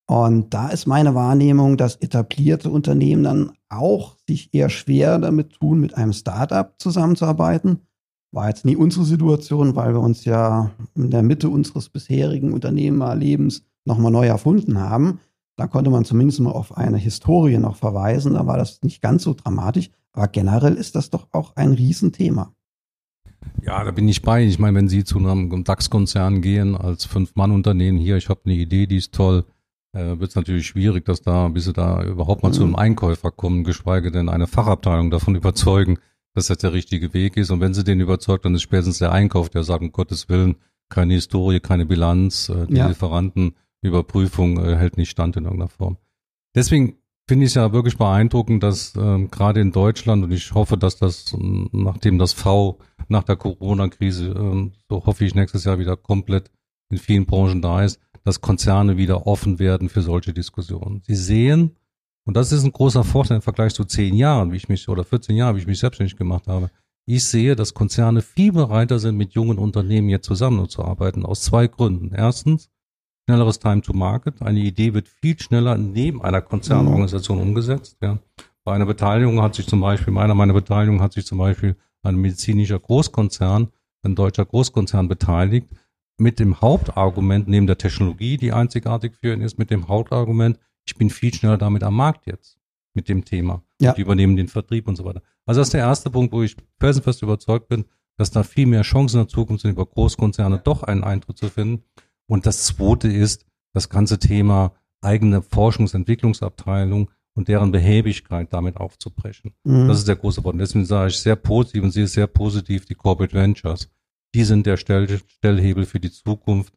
Und 0.09 0.53
da 0.53 0.69
ist 0.69 0.87
meine 0.87 1.15
Wahrnehmung, 1.15 1.75
dass 1.75 1.97
etablierte 1.97 2.69
Unternehmen 2.69 3.23
dann 3.23 3.51
auch 3.67 4.15
sich 4.27 4.53
eher 4.53 4.69
schwer 4.69 5.19
damit 5.19 5.53
tun, 5.59 5.81
mit 5.81 5.95
einem 5.95 6.13
Startup 6.13 6.73
zusammenzuarbeiten. 6.77 7.81
War 8.31 8.47
jetzt 8.47 8.65
nie 8.65 8.77
unsere 8.77 9.03
Situation, 9.03 9.75
weil 9.75 9.93
wir 9.93 9.99
uns 9.99 10.23
ja 10.23 10.71
in 10.95 11.11
der 11.11 11.23
Mitte 11.23 11.49
unseres 11.49 11.89
bisherigen 11.89 12.53
Unternehmerlebens 12.53 13.63
nochmal 13.85 14.11
neu 14.11 14.27
erfunden 14.27 14.79
haben. 14.79 15.19
Da 15.57 15.67
konnte 15.67 15.89
man 15.89 16.05
zumindest 16.05 16.39
mal 16.39 16.51
auf 16.51 16.77
eine 16.77 16.97
Historie 16.97 17.57
noch 17.57 17.75
verweisen. 17.75 18.35
Da 18.35 18.47
war 18.47 18.57
das 18.57 18.81
nicht 18.83 19.01
ganz 19.01 19.23
so 19.23 19.33
dramatisch. 19.33 19.89
Aber 20.13 20.27
generell 20.29 20.75
ist 20.75 20.95
das 20.95 21.09
doch 21.09 21.27
auch 21.31 21.55
ein 21.55 21.73
Riesenthema. 21.73 22.53
Ja, 23.61 23.83
da 23.83 23.91
bin 23.91 24.07
ich 24.07 24.21
bei. 24.21 24.45
Ich 24.45 24.59
meine, 24.59 24.77
wenn 24.77 24.87
Sie 24.87 25.03
zu 25.03 25.17
einem 25.17 25.63
DAX-Konzern 25.63 26.41
gehen 26.41 26.75
als 26.77 27.05
Fünf-Mann-Unternehmen 27.05 27.97
hier, 27.97 28.17
ich 28.17 28.29
habe 28.29 28.41
eine 28.45 28.53
Idee, 28.55 28.87
die 28.87 28.97
ist 28.97 29.13
toll, 29.13 29.45
äh, 29.97 30.19
wird 30.19 30.29
es 30.29 30.35
natürlich 30.35 30.67
schwierig, 30.67 31.05
dass 31.05 31.21
da, 31.21 31.47
bis 31.47 31.65
sie 31.65 31.73
da 31.73 32.03
überhaupt 32.03 32.43
mal 32.43 32.49
mhm. 32.49 32.53
zu 32.53 32.63
einem 32.63 32.75
Einkäufer 32.75 33.31
kommen, 33.31 33.63
geschweige 33.63 34.11
denn 34.11 34.29
eine 34.29 34.47
Fachabteilung 34.47 35.09
davon 35.09 35.35
überzeugen, 35.35 35.97
dass 36.33 36.47
das 36.47 36.59
der 36.59 36.73
richtige 36.73 37.13
Weg 37.13 37.37
ist. 37.37 37.49
Und 37.49 37.61
wenn 37.61 37.73
sie 37.73 37.83
den 37.83 37.99
überzeugt, 37.99 38.45
dann 38.45 38.55
ist 38.55 38.61
spätestens 38.61 38.99
der 38.99 39.11
Einkauf, 39.11 39.49
der 39.49 39.63
sagt, 39.63 39.81
um 39.81 39.91
Gottes 39.91 40.29
Willen, 40.29 40.57
keine 40.89 41.15
Historie, 41.15 41.59
keine 41.59 41.85
Bilanz, 41.85 42.49
äh, 42.49 42.67
die 42.67 42.75
ja. 42.75 42.87
Lieferantenüberprüfung 42.87 44.63
äh, 44.63 44.75
hält 44.75 44.97
nicht 44.97 45.09
stand 45.09 45.35
in 45.35 45.45
irgendeiner 45.45 45.69
Form. 45.69 45.97
Deswegen 46.55 46.97
finde 47.27 47.45
ich 47.45 47.51
es 47.51 47.55
ja 47.55 47.73
wirklich 47.73 47.97
beeindruckend, 47.97 48.63
dass 48.63 48.95
ähm, 48.95 49.29
gerade 49.29 49.59
in 49.59 49.71
Deutschland, 49.71 50.23
und 50.23 50.31
ich 50.31 50.53
hoffe, 50.53 50.77
dass 50.77 50.97
das, 50.97 51.35
nachdem 51.37 52.17
das 52.17 52.33
V 52.33 52.79
nach 53.09 53.23
der 53.23 53.35
Corona-Krise, 53.35 54.27
ähm, 54.27 54.71
so 54.89 55.05
hoffe 55.05 55.25
ich 55.25 55.35
nächstes 55.35 55.65
Jahr 55.65 55.79
wieder 55.79 55.97
komplett 55.97 56.51
in 56.89 56.97
vielen 56.97 57.25
Branchen 57.25 57.61
da 57.61 57.83
ist, 57.83 57.99
dass 58.27 58.41
Konzerne 58.41 58.97
wieder 58.97 59.25
offen 59.25 59.57
werden 59.57 59.87
für 59.87 60.01
solche 60.01 60.33
Diskussionen. 60.33 61.01
Sie 61.07 61.15
sehen, 61.15 61.77
und 62.25 62.35
das 62.35 62.51
ist 62.51 62.65
ein 62.65 62.73
großer 62.73 63.05
Vorteil 63.05 63.37
im 63.37 63.41
Vergleich 63.41 63.73
zu 63.73 63.85
zehn 63.85 64.13
Jahren, 64.15 64.51
wie 64.51 64.57
ich 64.57 64.67
mich, 64.67 64.89
oder 64.89 65.05
14 65.05 65.33
Jahren, 65.37 65.55
wie 65.55 65.61
ich 65.61 65.67
mich 65.67 65.79
selbstständig 65.79 66.17
gemacht 66.17 66.45
habe. 66.47 66.69
Ich 67.05 67.23
sehe, 67.23 67.55
dass 67.55 67.73
Konzerne 67.73 68.21
viel 68.21 68.51
bereiter 68.51 68.99
sind, 68.99 69.15
mit 69.15 69.31
jungen 69.31 69.57
Unternehmen 69.57 70.09
jetzt 70.09 70.25
zusammenzuarbeiten, 70.25 71.25
aus 71.25 71.43
zwei 71.43 71.67
Gründen. 71.67 72.13
Erstens, 72.13 72.69
schnelleres 73.23 73.59
Time 73.59 73.81
to 73.81 73.93
Market. 73.93 74.41
Eine 74.41 74.59
Idee 74.59 74.93
wird 74.93 75.07
viel 75.07 75.39
schneller 75.39 75.77
neben 75.77 76.21
einer 76.21 76.41
Konzernorganisation 76.41 77.39
umgesetzt. 77.39 77.95
Ja. 78.01 78.19
Bei 78.65 78.73
einer 78.73 78.87
Beteiligung 78.87 79.41
hat 79.41 79.55
sich 79.55 79.67
zum 79.67 79.79
Beispiel, 79.79 80.11
meiner 80.11 80.35
meiner 80.35 80.51
Beteiligung 80.51 81.01
hat 81.01 81.13
sich 81.13 81.25
zum 81.25 81.37
Beispiel 81.37 81.77
ein 82.03 82.17
medizinischer 82.17 82.77
Großkonzern, 82.77 83.69
ein 84.03 84.15
deutscher 84.15 84.45
Großkonzern 84.45 85.07
beteiligt, 85.07 85.69
mit 86.17 86.39
dem 86.39 86.61
Hauptargument, 86.61 87.47
neben 87.47 87.67
der 87.67 87.77
Technologie, 87.77 88.37
die 88.37 88.51
einzigartig 88.51 89.15
für 89.15 89.33
ihn 89.33 89.41
ist, 89.41 89.59
mit 89.59 89.69
dem 89.69 89.87
Hauptargument, 89.87 90.59
ich 90.85 90.95
bin 90.95 91.09
viel 91.09 91.33
schneller 91.33 91.57
damit 91.57 91.83
am 91.83 91.95
Markt 91.95 92.25
jetzt, 92.25 92.57
mit 92.93 93.07
dem 93.09 93.23
Thema. 93.23 93.63
Ja. 93.79 93.93
Die 93.93 94.01
übernehmen 94.01 94.35
den 94.35 94.47
Vertrieb 94.47 94.87
und 94.87 94.95
so 94.95 95.05
weiter. 95.05 95.21
Also 95.45 95.61
das 95.61 95.67
ist 95.67 95.73
der 95.73 95.81
erste 95.81 96.09
Punkt, 96.09 96.33
wo 96.33 96.41
ich 96.41 96.55
felsenfest 96.79 97.21
überzeugt 97.21 97.67
bin, 97.67 97.85
dass 98.17 98.31
da 98.31 98.43
viel 98.43 98.65
mehr 98.65 98.81
Chancen 98.81 99.17
in 99.17 99.25
der 99.25 99.29
Zukunft 99.29 99.61
sind, 99.61 99.71
über 99.71 99.85
Großkonzerne 99.85 100.59
doch 100.63 100.83
einen 100.83 101.03
Eintritt 101.03 101.37
zu 101.37 101.49
finden. 101.49 101.83
Und 102.25 102.45
das 102.45 102.65
zweite 102.65 103.07
ist 103.07 103.45
das 103.73 103.89
ganze 103.89 104.17
Thema 104.17 104.73
eigene 105.01 105.43
Forschungsentwicklungsabteilung 105.43 107.11
und 107.33 107.47
deren 107.47 107.71
Behäbigkeit 107.71 108.51
damit 108.51 108.77
aufzubrechen. 108.77 109.53
Mhm. 109.63 109.87
Das 109.87 109.99
ist 109.99 110.07
der 110.07 110.15
große 110.15 110.41
Punkt. 110.41 110.59
Deswegen 110.59 110.85
sage 110.85 111.09
ich 111.09 111.19
sehr 111.19 111.35
positiv 111.35 111.83
und 111.83 111.91
sehe 111.91 112.07
sehr 112.07 112.25
positiv 112.25 112.85
die 112.85 112.95
Corporate 112.95 113.35
Ventures. 113.35 113.89
Die 114.35 114.43
sind 114.43 114.65
der 114.65 114.77
Stell 114.77 115.07
Stellhebel 115.27 115.85
für 115.85 115.99
die 115.99 116.11
Zukunft, 116.11 116.73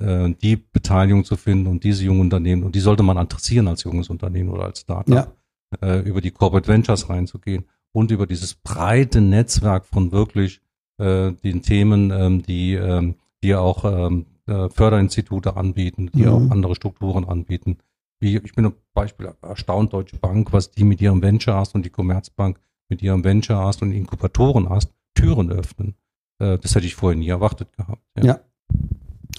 äh, 0.00 0.30
die 0.42 0.56
Beteiligung 0.56 1.24
zu 1.24 1.36
finden 1.36 1.66
und 1.66 1.84
diese 1.84 2.04
jungen 2.04 2.20
Unternehmen, 2.20 2.64
und 2.64 2.74
die 2.74 2.80
sollte 2.80 3.02
man 3.02 3.18
adressieren 3.18 3.68
als 3.68 3.84
junges 3.84 4.08
Unternehmen 4.08 4.50
oder 4.50 4.64
als 4.64 4.80
Startup, 4.80 5.34
ja. 5.80 5.88
äh, 5.88 6.00
über 6.00 6.20
die 6.20 6.30
Corporate 6.30 6.68
Ventures 6.68 7.08
reinzugehen 7.08 7.64
und 7.92 8.10
über 8.10 8.26
dieses 8.26 8.54
breite 8.54 9.20
Netzwerk 9.20 9.86
von 9.86 10.12
wirklich 10.12 10.60
äh, 10.98 11.32
den 11.32 11.62
Themen, 11.62 12.10
ähm, 12.10 12.42
die, 12.42 12.74
ähm, 12.74 13.16
die 13.42 13.54
auch 13.54 13.84
ähm, 13.84 14.26
äh, 14.46 14.68
Förderinstitute 14.68 15.56
anbieten, 15.56 16.10
die 16.12 16.22
mhm. 16.22 16.28
auch 16.28 16.50
andere 16.50 16.74
Strukturen 16.74 17.24
anbieten. 17.24 17.78
Wie, 18.20 18.36
ich 18.36 18.54
bin 18.54 18.64
zum 18.64 18.74
Beispiel 18.94 19.32
erstaunt, 19.42 19.92
Deutsche 19.92 20.16
Bank, 20.16 20.52
was 20.52 20.70
die 20.70 20.84
mit 20.84 21.00
ihrem 21.00 21.22
Venture 21.22 21.56
Ast 21.56 21.74
und 21.74 21.84
die 21.84 21.90
Commerzbank 21.90 22.60
mit 22.88 23.02
ihrem 23.02 23.24
Venture 23.24 23.56
Ast 23.56 23.82
und 23.82 23.92
Inkubatoren 23.92 24.68
Ast 24.68 24.92
Türen 25.14 25.50
öffnen. 25.50 25.94
Äh, 26.42 26.58
das 26.58 26.74
hätte 26.74 26.86
ich 26.86 26.96
vorher 26.96 27.18
nie 27.18 27.28
erwartet 27.28 27.72
gehabt. 27.76 28.02
Ja. 28.18 28.24
ja. 28.24 28.40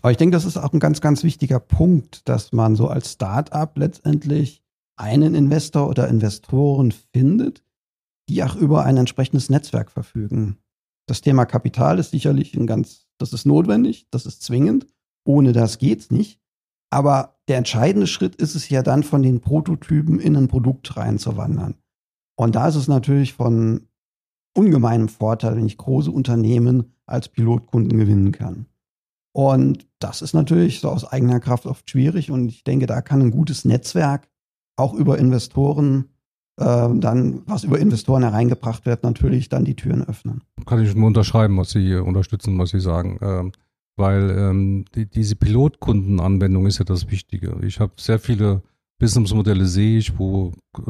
Aber 0.02 0.12
ich 0.12 0.18
denke, 0.18 0.36
das 0.36 0.46
ist 0.46 0.58
auch 0.58 0.74
ein 0.74 0.80
ganz, 0.80 1.02
ganz 1.02 1.24
wichtiger 1.24 1.60
Punkt, 1.60 2.28
dass 2.28 2.52
man 2.52 2.76
so 2.76 2.88
als 2.88 3.14
Start-up 3.14 3.78
letztendlich 3.78 4.64
einen 4.96 5.36
Investor 5.36 5.90
oder 5.90 6.08
Investoren 6.08 6.92
findet, 6.92 7.64
die 8.30 8.44
auch 8.44 8.56
über 8.56 8.86
ein 8.86 8.98
entsprechendes 8.98 9.50
Netzwerk 9.50 9.92
verfügen. 9.92 10.58
Das 11.08 11.22
Thema 11.22 11.46
Kapital 11.46 12.00
ist 12.00 12.12
sicherlich 12.12 12.56
ein 12.56 12.68
ganz, 12.68 13.08
das 13.18 13.34
ist 13.34 13.46
notwendig, 13.46 14.08
das 14.12 14.26
ist 14.26 14.42
zwingend. 14.42 14.88
Ohne 15.26 15.52
das 15.52 15.78
geht's 15.78 16.12
nicht. 16.12 16.40
Aber 16.90 17.40
der 17.48 17.58
entscheidende 17.58 18.08
Schritt 18.08 18.36
ist 18.36 18.56
es 18.56 18.70
ja 18.70 18.84
dann, 18.84 19.04
von 19.04 19.24
den 19.24 19.42
Prototypen 19.42 20.20
in 20.20 20.36
ein 20.36 20.48
Produkt 20.48 20.96
reinzuwandern. 20.96 21.76
Und 22.36 22.56
da 22.56 22.68
ist 22.68 22.76
es 22.76 22.88
natürlich 22.88 23.34
von 23.34 23.88
ungemeinem 24.56 25.10
Vorteil, 25.10 25.56
wenn 25.56 25.66
ich 25.66 25.78
große 25.78 26.12
Unternehmen 26.12 26.93
als 27.06 27.30
Pilotkunden 27.30 27.98
gewinnen 27.98 28.32
kann. 28.32 28.68
Und 29.36 29.88
das 30.00 30.22
ist 30.22 30.34
natürlich 30.34 30.80
so 30.80 30.90
aus 30.90 31.06
eigener 31.06 31.40
Kraft 31.40 31.66
oft 31.66 31.90
schwierig. 31.90 32.30
Und 32.30 32.50
ich 32.50 32.64
denke, 32.64 32.86
da 32.86 33.02
kann 33.02 33.22
ein 33.22 33.32
gutes 33.32 33.66
Netzwerk 33.66 34.28
auch 34.76 34.94
über 34.94 35.18
Investoren 35.18 36.10
äh, 36.58 36.90
dann, 36.94 37.42
was 37.48 37.64
über 37.64 37.80
Investoren 37.80 38.24
hereingebracht 38.24 38.86
wird, 38.86 39.04
natürlich 39.04 39.50
dann 39.50 39.66
die 39.66 39.76
Türen 39.76 40.04
öffnen. 40.04 40.44
Kann 40.66 40.84
ich 40.84 40.94
nur 40.94 41.08
unterschreiben, 41.08 41.58
was 41.58 41.72
Sie 41.72 41.96
unterstützen, 41.96 42.58
was 42.60 42.70
Sie 42.70 42.80
sagen. 42.80 43.18
Ähm, 43.22 43.52
weil 43.96 44.30
ähm, 44.32 44.86
die, 44.96 45.08
diese 45.08 45.36
Pilotkundenanwendung 45.36 46.66
ist 46.66 46.80
ja 46.80 46.86
das 46.86 47.10
Wichtige. 47.10 47.58
Ich 47.64 47.80
habe 47.80 47.94
sehr 47.98 48.20
viele 48.20 48.62
Businessmodelle 49.00 49.66
sehe 49.66 49.98
ich, 49.98 50.18
wo 50.18 50.54
äh, 50.78 50.82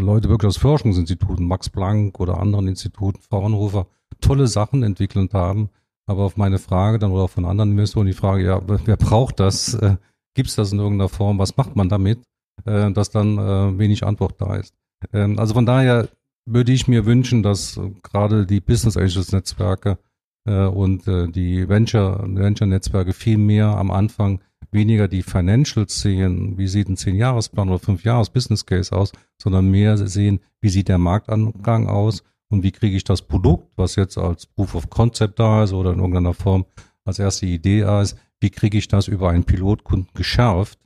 Leute 0.00 0.28
wirklich 0.28 0.48
aus 0.48 0.56
Forschungsinstituten, 0.58 1.46
Max 1.46 1.68
Planck 1.68 2.20
oder 2.20 2.38
anderen 2.38 2.68
Instituten, 2.68 3.20
Fraunhofer, 3.20 3.86
tolle 4.20 4.46
Sachen 4.46 4.82
entwickelt 4.82 5.34
haben. 5.34 5.70
Aber 6.06 6.24
auf 6.24 6.36
meine 6.36 6.58
Frage 6.58 6.98
dann 6.98 7.12
oder 7.12 7.24
auch 7.24 7.30
von 7.30 7.44
anderen 7.44 7.70
Investoren 7.72 8.06
die 8.06 8.12
Frage, 8.12 8.44
ja, 8.44 8.60
wer 8.66 8.96
braucht 8.96 9.40
das? 9.40 9.74
Äh, 9.74 9.96
Gibt 10.34 10.48
es 10.48 10.56
das 10.56 10.72
in 10.72 10.78
irgendeiner 10.78 11.08
Form? 11.08 11.38
Was 11.38 11.56
macht 11.56 11.76
man 11.76 11.88
damit? 11.88 12.22
Äh, 12.64 12.92
dass 12.92 13.10
dann 13.10 13.38
äh, 13.38 13.78
wenig 13.78 14.04
Antwort 14.04 14.40
da 14.40 14.56
ist. 14.56 14.74
Ähm, 15.12 15.38
also 15.38 15.54
von 15.54 15.66
daher 15.66 16.08
würde 16.44 16.72
ich 16.72 16.88
mir 16.88 17.06
wünschen, 17.06 17.42
dass 17.42 17.80
gerade 18.02 18.46
die 18.46 18.60
Business 18.60 18.96
Angels 18.96 19.32
Netzwerke 19.32 19.98
äh, 20.44 20.66
und 20.66 21.06
äh, 21.08 21.28
die 21.28 21.68
Venture, 21.68 22.24
Venture 22.24 22.66
Netzwerke 22.66 23.12
viel 23.12 23.38
mehr 23.38 23.68
am 23.68 23.90
Anfang 23.90 24.40
weniger 24.70 25.08
die 25.08 25.22
Financials 25.22 26.00
sehen, 26.00 26.56
wie 26.56 26.66
sieht 26.66 26.88
ein 26.88 26.96
Zehn-Jahresplan 26.96 27.68
oder 27.68 27.78
Fünf-Jahres-Business 27.78 28.64
Case 28.64 28.94
aus, 28.94 29.12
sondern 29.40 29.70
mehr 29.70 29.96
sehen, 29.98 30.40
wie 30.60 30.70
sieht 30.70 30.88
der 30.88 30.98
Marktangang 30.98 31.88
aus 31.88 32.22
und 32.52 32.62
wie 32.62 32.72
kriege 32.72 32.96
ich 32.96 33.04
das 33.04 33.22
Produkt, 33.22 33.72
was 33.76 33.96
jetzt 33.96 34.18
als 34.18 34.46
Proof 34.46 34.74
of 34.74 34.90
Concept 34.90 35.38
da 35.38 35.64
ist 35.64 35.72
oder 35.72 35.92
in 35.92 35.98
irgendeiner 35.98 36.34
Form 36.34 36.66
als 37.04 37.18
erste 37.18 37.46
Idee 37.46 37.80
da 37.80 38.02
ist, 38.02 38.16
wie 38.40 38.50
kriege 38.50 38.78
ich 38.78 38.88
das 38.88 39.08
über 39.08 39.30
einen 39.30 39.44
Pilotkunden 39.44 40.10
geschärft, 40.14 40.78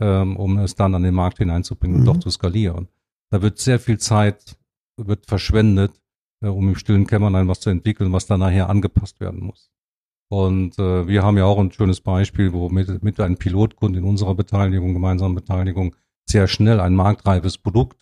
ähm, 0.00 0.36
um 0.36 0.58
es 0.58 0.74
dann 0.74 0.94
an 0.94 1.02
den 1.02 1.14
Markt 1.14 1.38
hineinzubringen 1.38 1.98
und 1.98 2.02
mhm. 2.02 2.06
doch 2.06 2.18
zu 2.18 2.30
skalieren. 2.30 2.88
Da 3.30 3.42
wird 3.42 3.58
sehr 3.58 3.78
viel 3.78 3.98
Zeit 3.98 4.56
wird 4.96 5.26
verschwendet, 5.26 6.00
äh, 6.42 6.48
um 6.48 6.68
im 6.68 6.76
stillen 6.76 7.06
Kämmerlein 7.06 7.48
was 7.48 7.60
zu 7.60 7.70
entwickeln, 7.70 8.12
was 8.12 8.26
dann 8.26 8.40
nachher 8.40 8.68
angepasst 8.68 9.20
werden 9.20 9.40
muss. 9.44 9.70
Und 10.28 10.78
äh, 10.78 11.08
wir 11.08 11.22
haben 11.22 11.36
ja 11.36 11.44
auch 11.44 11.58
ein 11.58 11.72
schönes 11.72 12.00
Beispiel, 12.00 12.52
wo 12.52 12.68
mit, 12.68 13.02
mit 13.02 13.18
einem 13.20 13.36
Pilotkunden 13.36 14.02
in 14.02 14.08
unserer 14.08 14.34
Beteiligung, 14.34 14.92
gemeinsamen 14.94 15.34
Beteiligung, 15.34 15.96
sehr 16.28 16.46
schnell 16.46 16.80
ein 16.80 16.94
marktreifes 16.94 17.58
Produkt 17.58 17.98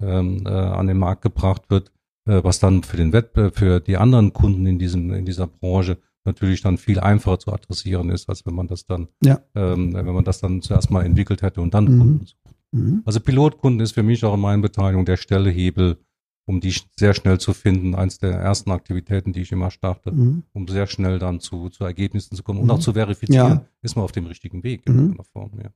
ähm, 0.00 0.44
äh, 0.46 0.50
an 0.50 0.86
den 0.86 0.98
Markt 0.98 1.22
gebracht 1.22 1.62
wird, 1.68 1.90
was 2.24 2.60
dann 2.60 2.82
für 2.82 2.96
den 2.96 3.12
Wettbewerb, 3.12 3.56
für 3.56 3.80
die 3.80 3.96
anderen 3.96 4.32
Kunden 4.32 4.66
in 4.66 4.78
diesem 4.78 5.12
in 5.12 5.24
dieser 5.24 5.46
Branche 5.46 5.98
natürlich 6.24 6.62
dann 6.62 6.78
viel 6.78 7.00
einfacher 7.00 7.40
zu 7.40 7.52
adressieren 7.52 8.10
ist, 8.10 8.28
als 8.28 8.46
wenn 8.46 8.54
man 8.54 8.68
das 8.68 8.86
dann, 8.86 9.08
ja. 9.24 9.40
ähm, 9.56 9.92
wenn 9.92 10.06
man 10.06 10.24
das 10.24 10.40
dann 10.40 10.62
zuerst 10.62 10.90
mal 10.90 11.04
entwickelt 11.04 11.42
hätte 11.42 11.60
und 11.60 11.74
dann 11.74 11.84
mhm. 11.84 11.98
Kunden 11.98 12.26
sucht. 12.26 12.54
Mhm. 12.70 13.02
Also 13.04 13.18
Pilotkunden 13.18 13.80
ist 13.80 13.92
für 13.92 14.04
mich 14.04 14.24
auch 14.24 14.34
in 14.34 14.40
meiner 14.40 14.62
Beteiligung 14.62 15.04
der 15.04 15.16
Stellehebel 15.16 15.98
um 16.44 16.60
die 16.60 16.74
sehr 16.96 17.14
schnell 17.14 17.38
zu 17.38 17.52
finden, 17.52 17.94
eins 17.94 18.18
der 18.18 18.32
ersten 18.32 18.70
Aktivitäten, 18.70 19.32
die 19.32 19.42
ich 19.42 19.52
immer 19.52 19.70
starte, 19.70 20.12
mhm. 20.12 20.42
um 20.52 20.66
sehr 20.66 20.86
schnell 20.86 21.18
dann 21.18 21.40
zu, 21.40 21.68
zu 21.68 21.84
Ergebnissen 21.84 22.36
zu 22.36 22.42
kommen 22.42 22.60
und 22.60 22.66
mhm. 22.66 22.72
auch 22.72 22.78
zu 22.80 22.92
verifizieren, 22.92 23.52
ja. 23.52 23.64
ist 23.82 23.96
man 23.96 24.04
auf 24.04 24.12
dem 24.12 24.26
richtigen 24.26 24.62
Weg 24.62 24.82
in 24.86 24.92
mhm. 24.92 24.98
irgendeiner 24.98 25.24
Form. 25.24 25.52
Ja. 25.62 25.70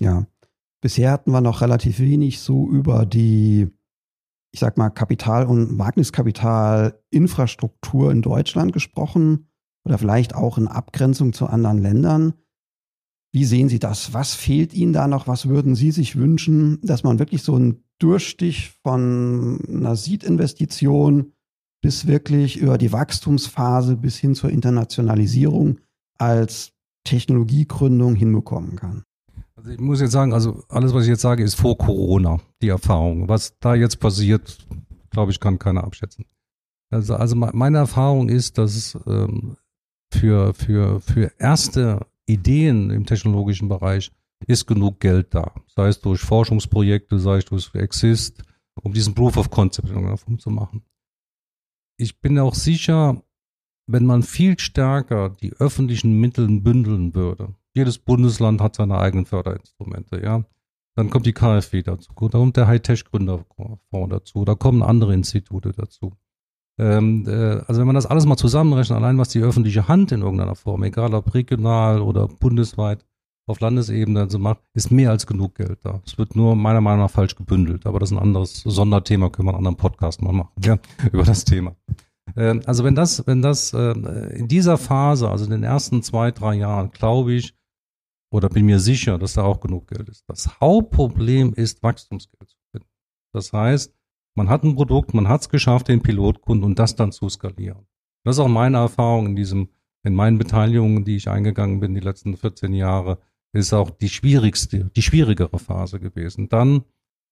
ja. 0.00 0.26
Bisher 0.80 1.10
hatten 1.10 1.32
wir 1.32 1.42
noch 1.42 1.60
relativ 1.60 2.00
wenig 2.00 2.40
so 2.40 2.68
über 2.68 3.04
die, 3.04 3.68
ich 4.52 4.60
sag 4.60 4.76
mal, 4.76 4.90
Kapital- 4.90 5.46
und 5.46 5.78
Wagniskapitalinfrastruktur 5.78 8.10
in 8.10 8.20
Deutschland 8.22 8.72
gesprochen 8.72 9.46
oder 9.84 9.98
vielleicht 9.98 10.34
auch 10.34 10.58
in 10.58 10.66
Abgrenzung 10.68 11.32
zu 11.32 11.46
anderen 11.46 11.78
Ländern. 11.78 12.34
Wie 13.32 13.44
sehen 13.44 13.68
Sie 13.68 13.78
das? 13.78 14.12
Was 14.12 14.34
fehlt 14.34 14.74
Ihnen 14.74 14.92
da 14.92 15.06
noch? 15.06 15.28
Was 15.28 15.48
würden 15.48 15.76
Sie 15.76 15.92
sich 15.92 16.16
wünschen, 16.16 16.80
dass 16.82 17.04
man 17.04 17.20
wirklich 17.20 17.44
so 17.44 17.54
einen 17.54 17.84
Durchstich 18.00 18.72
von 18.82 19.60
einer 19.68 19.94
Seed-Investition 19.94 21.32
bis 21.80 22.06
wirklich 22.06 22.58
über 22.58 22.76
die 22.76 22.92
Wachstumsphase 22.92 23.96
bis 23.96 24.18
hin 24.18 24.34
zur 24.34 24.50
Internationalisierung 24.50 25.78
als 26.18 26.72
Technologiegründung 27.04 28.16
hinbekommen 28.16 28.76
kann? 28.76 29.04
Also 29.60 29.72
ich 29.72 29.78
muss 29.80 30.00
jetzt 30.00 30.12
sagen, 30.12 30.32
also 30.32 30.64
alles, 30.70 30.94
was 30.94 31.02
ich 31.02 31.10
jetzt 31.10 31.20
sage, 31.20 31.44
ist 31.44 31.54
vor 31.54 31.76
Corona, 31.76 32.40
die 32.62 32.68
Erfahrung. 32.68 33.28
Was 33.28 33.58
da 33.58 33.74
jetzt 33.74 34.00
passiert, 34.00 34.66
glaube 35.10 35.32
ich, 35.32 35.38
kann 35.38 35.58
keiner 35.58 35.84
abschätzen. 35.84 36.24
Also, 36.90 37.14
also 37.14 37.36
meine 37.36 37.76
Erfahrung 37.76 38.30
ist, 38.30 38.56
dass 38.56 38.98
ähm, 39.06 39.58
für, 40.10 40.54
für, 40.54 41.00
für 41.00 41.30
erste 41.38 42.06
Ideen 42.24 42.88
im 42.88 43.04
technologischen 43.04 43.68
Bereich 43.68 44.10
ist 44.46 44.66
genug 44.66 44.98
Geld 44.98 45.34
da. 45.34 45.52
Sei 45.66 45.88
es 45.88 46.00
durch 46.00 46.22
Forschungsprojekte, 46.22 47.18
sei 47.18 47.36
es 47.36 47.44
durch 47.44 47.74
Exist, 47.74 48.42
um 48.82 48.94
diesen 48.94 49.14
Proof 49.14 49.36
of 49.36 49.50
Concept 49.50 49.90
zu 50.38 50.50
machen. 50.50 50.82
ich 51.98 52.18
bin 52.20 52.38
auch 52.38 52.54
sicher, 52.54 53.22
wenn 53.86 54.06
man 54.06 54.22
viel 54.22 54.58
stärker 54.58 55.28
die 55.28 55.52
öffentlichen 55.52 56.18
Mittel 56.18 56.48
bündeln 56.48 57.14
würde, 57.14 57.54
jedes 57.74 57.98
Bundesland 57.98 58.60
hat 58.60 58.76
seine 58.76 58.98
eigenen 58.98 59.26
Förderinstrumente, 59.26 60.22
ja. 60.22 60.44
Dann 60.96 61.08
kommt 61.08 61.26
die 61.26 61.32
KfW 61.32 61.82
dazu, 61.82 62.12
da 62.18 62.38
kommt 62.38 62.56
der 62.56 62.66
Hightech-Gründerfonds 62.66 63.80
dazu, 64.08 64.44
da 64.44 64.54
kommen 64.54 64.82
andere 64.82 65.14
Institute 65.14 65.72
dazu. 65.72 66.12
Ähm, 66.78 67.26
äh, 67.28 67.60
also 67.66 67.80
wenn 67.80 67.86
man 67.86 67.94
das 67.94 68.06
alles 68.06 68.26
mal 68.26 68.36
zusammenrechnet, 68.36 68.96
allein 68.96 69.18
was 69.18 69.28
die 69.28 69.40
öffentliche 69.40 69.86
Hand 69.86 70.12
in 70.12 70.22
irgendeiner 70.22 70.56
Form, 70.56 70.82
egal 70.82 71.14
ob 71.14 71.34
regional 71.34 72.00
oder 72.00 72.26
bundesweit 72.26 73.04
auf 73.46 73.60
Landesebene 73.60 74.30
so 74.30 74.38
macht, 74.38 74.60
ist 74.74 74.90
mehr 74.90 75.10
als 75.10 75.26
genug 75.26 75.56
Geld 75.56 75.80
da. 75.82 76.00
Es 76.06 76.16
wird 76.16 76.36
nur 76.36 76.56
meiner 76.56 76.80
Meinung 76.80 77.00
nach 77.00 77.10
falsch 77.10 77.34
gebündelt, 77.34 77.84
aber 77.86 77.98
das 77.98 78.10
ist 78.10 78.16
ein 78.16 78.22
anderes 78.22 78.62
Sonderthema, 78.62 79.28
können 79.28 79.48
wir 79.48 79.50
einen 79.50 79.58
anderen 79.58 79.76
Podcast 79.76 80.22
mal 80.22 80.32
machen, 80.32 80.52
ja, 80.64 80.78
über 81.12 81.24
das 81.24 81.44
Thema. 81.44 81.76
Ähm, 82.36 82.62
also 82.64 82.84
wenn 82.84 82.94
das, 82.94 83.26
wenn 83.26 83.42
das 83.42 83.74
äh, 83.74 83.92
in 84.38 84.48
dieser 84.48 84.78
Phase, 84.78 85.28
also 85.28 85.44
in 85.44 85.50
den 85.50 85.64
ersten 85.64 86.02
zwei, 86.02 86.30
drei 86.30 86.54
Jahren, 86.54 86.92
glaube 86.92 87.32
ich, 87.32 87.54
oder 88.30 88.48
bin 88.48 88.66
mir 88.66 88.78
sicher, 88.78 89.18
dass 89.18 89.34
da 89.34 89.42
auch 89.42 89.60
genug 89.60 89.88
Geld 89.88 90.08
ist. 90.08 90.24
Das 90.28 90.60
Hauptproblem 90.60 91.52
ist, 91.54 91.82
Wachstumsgeld 91.82 92.48
zu 92.48 92.56
finden. 92.70 92.88
Das 93.32 93.52
heißt, 93.52 93.94
man 94.36 94.48
hat 94.48 94.62
ein 94.62 94.76
Produkt, 94.76 95.14
man 95.14 95.28
hat 95.28 95.42
es 95.42 95.48
geschafft, 95.48 95.88
den 95.88 96.02
Pilotkunden 96.02 96.64
und 96.64 96.78
das 96.78 96.94
dann 96.94 97.12
zu 97.12 97.28
skalieren. 97.28 97.86
Das 98.24 98.36
ist 98.36 98.40
auch 98.40 98.48
meine 98.48 98.78
Erfahrung 98.78 99.26
in 99.26 99.36
diesem, 99.36 99.68
in 100.02 100.14
meinen 100.14 100.38
Beteiligungen, 100.38 101.04
die 101.04 101.16
ich 101.16 101.28
eingegangen 101.28 101.80
bin 101.80 101.94
die 101.94 102.00
letzten 102.00 102.36
14 102.36 102.72
Jahre, 102.72 103.18
ist 103.52 103.72
auch 103.72 103.90
die 103.90 104.08
schwierigste, 104.08 104.90
die 104.94 105.02
schwierigere 105.02 105.58
Phase 105.58 105.98
gewesen. 105.98 106.48
Dann 106.48 106.84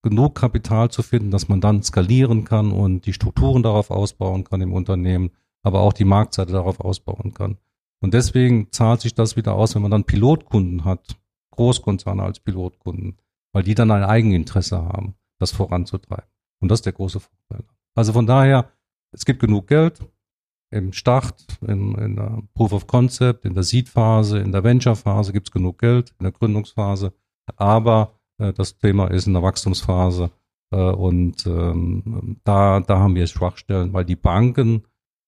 genug 0.02 0.34
Kapital 0.34 0.90
zu 0.90 1.02
finden, 1.02 1.30
dass 1.30 1.48
man 1.48 1.61
dann 1.61 1.82
skalieren 1.82 2.44
kann 2.44 2.72
und 2.72 3.06
die 3.06 3.12
Strukturen 3.12 3.62
darauf 3.62 3.90
ausbauen 3.90 4.44
kann 4.44 4.61
im 4.61 4.72
Unternehmen, 4.72 5.30
aber 5.62 5.80
auch 5.80 5.92
die 5.92 6.04
Marktseite 6.04 6.52
darauf 6.52 6.80
ausbauen 6.80 7.34
kann. 7.34 7.58
Und 8.00 8.14
deswegen 8.14 8.70
zahlt 8.70 9.00
sich 9.00 9.14
das 9.14 9.37
wieder 9.37 9.54
aus, 9.54 9.74
wenn 9.74 9.82
man 9.82 9.90
dann 9.90 10.04
Pilotkunden 10.04 10.84
hat, 10.84 11.16
Großkonzerne 11.52 12.22
als 12.22 12.40
Pilotkunden, 12.40 13.18
weil 13.52 13.64
die 13.64 13.74
dann 13.74 13.90
ein 13.90 14.04
Eigeninteresse 14.04 14.80
haben, 14.80 15.14
das 15.38 15.50
voranzutreiben. 15.50 16.28
Und 16.61 16.70
das 16.70 16.78
ist 16.78 16.87
der 16.87 16.92
große 16.92 17.20
Vorteil. 17.20 17.64
Also 17.94 18.12
von 18.12 18.26
daher, 18.26 18.70
es 19.12 19.24
gibt 19.24 19.40
genug 19.40 19.66
Geld 19.66 20.00
im 20.70 20.92
Start, 20.92 21.58
in, 21.66 21.94
in 21.96 22.16
der 22.16 22.42
Proof 22.54 22.72
of 22.72 22.87
Concept, 22.87 23.44
in 23.44 23.54
der 23.54 23.62
Seed-Phase, 23.62 24.38
in 24.38 24.52
der 24.52 24.64
Venture-Phase 24.64 25.32
gibt 25.32 25.48
es 25.48 25.52
genug 25.52 25.78
Geld, 25.78 26.14
in 26.18 26.24
der 26.24 26.32
Gründungsphase. 26.32 27.12
Aber 27.56 28.12
äh, 28.38 28.52
das 28.52 28.76
Thema 28.78 29.08
ist 29.08 29.26
in 29.26 29.32
der 29.32 29.42
Wachstumsphase 29.42 30.30
äh, 30.70 30.76
und 30.76 31.46
ähm, 31.46 32.37
da, 32.44 32.80
da 32.80 32.98
haben 32.98 33.14
wir 33.14 33.26
Schwachstellen, 33.26 33.92
weil 33.92 34.04
die 34.04 34.16
Banken 34.16 34.84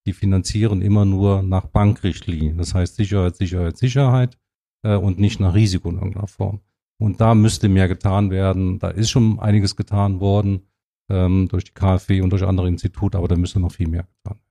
die 0.07 0.13
finanzieren 0.13 0.83
immer 0.83 1.05
nur 1.05 1.43
nach 1.43 1.67
Bankrichtlinien. 1.67 2.57
Das 2.59 2.75
heißt 2.75 2.97
Sicherheit, 2.97 3.37
Sicherheit, 3.37 3.77
Sicherheit 3.77 4.39
äh, 4.83 4.97
und 4.97 5.19
nicht 5.19 5.41
nach 5.41 5.55
Risiko 5.55 5.91
in 5.91 5.97
irgendeiner 5.97 6.27
Form. 6.27 6.61
Und 6.99 7.21
da 7.21 7.35
müsste 7.35 7.69
mehr 7.69 7.89
getan 7.89 8.31
werden. 8.31 8.79
Da 8.79 8.89
ist 8.89 9.11
schon 9.11 9.41
einiges 9.41 9.77
getan 9.77 10.21
worden 10.21 10.63
ähm, 11.09 11.49
durch 11.49 11.65
die 11.65 11.73
KfW 11.73 12.21
und 12.21 12.31
durch 12.31 12.45
andere 12.45 12.69
Institute, 12.69 13.17
aber 13.17 13.29
da 13.29 13.37
müsste 13.37 13.61
noch 13.61 13.73
viel 13.73 13.89
mehr 13.89 14.03
getan 14.03 14.37
werden. 14.37 14.51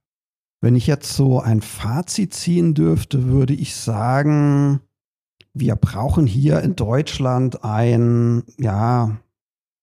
Wenn 0.62 0.76
ich 0.76 0.88
jetzt 0.88 1.16
so 1.16 1.40
ein 1.40 1.62
Fazit 1.62 2.34
ziehen 2.34 2.74
dürfte, 2.74 3.28
würde 3.28 3.54
ich 3.54 3.76
sagen, 3.76 4.82
wir 5.54 5.76
brauchen 5.76 6.28
hier 6.28 6.62
in 6.62 6.76
Deutschland 6.76 7.64
ein, 7.64 8.44
ja, 8.58 9.18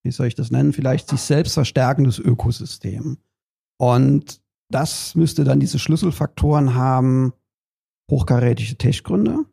wie 0.02 0.10
soll 0.10 0.26
ich 0.26 0.34
das 0.34 0.50
nennen, 0.50 0.72
vielleicht 0.72 1.08
sich 1.08 1.20
selbst 1.20 1.54
verstärkendes 1.54 2.18
Ökosystem. 2.18 3.16
Und 3.78 4.40
das 4.70 5.14
müsste 5.14 5.44
dann 5.44 5.60
diese 5.60 5.78
Schlüsselfaktoren 5.78 6.74
haben, 6.74 7.32
hochkarätige 8.10 8.76
Tech-Gründe. 8.76 9.44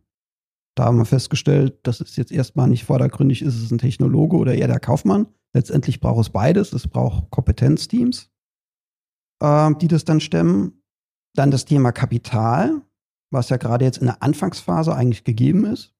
Da 0.75 0.85
haben 0.85 0.97
wir 0.97 1.05
festgestellt, 1.05 1.79
das 1.83 2.01
ist 2.01 2.17
jetzt 2.17 2.31
erstmal 2.31 2.67
nicht 2.67 2.83
vordergründig, 2.83 3.41
ist 3.43 3.61
es 3.61 3.71
ein 3.71 3.77
Technologe 3.77 4.37
oder 4.37 4.55
eher 4.55 4.67
der 4.67 4.79
Kaufmann. 4.79 5.27
Letztendlich 5.53 5.99
braucht 5.99 6.21
es 6.21 6.29
beides. 6.31 6.73
Es 6.73 6.87
braucht 6.87 7.29
Kompetenzteams, 7.29 8.31
äh, 9.41 9.71
die 9.75 9.87
das 9.87 10.03
dann 10.03 10.19
stemmen. 10.19 10.81
Dann 11.35 11.51
das 11.51 11.65
Thema 11.65 11.91
Kapital, 11.91 12.81
was 13.31 13.49
ja 13.49 13.57
gerade 13.57 13.85
jetzt 13.85 13.97
in 13.97 14.07
der 14.07 14.21
Anfangsphase 14.21 14.95
eigentlich 14.95 15.23
gegeben 15.23 15.65
ist. 15.65 15.93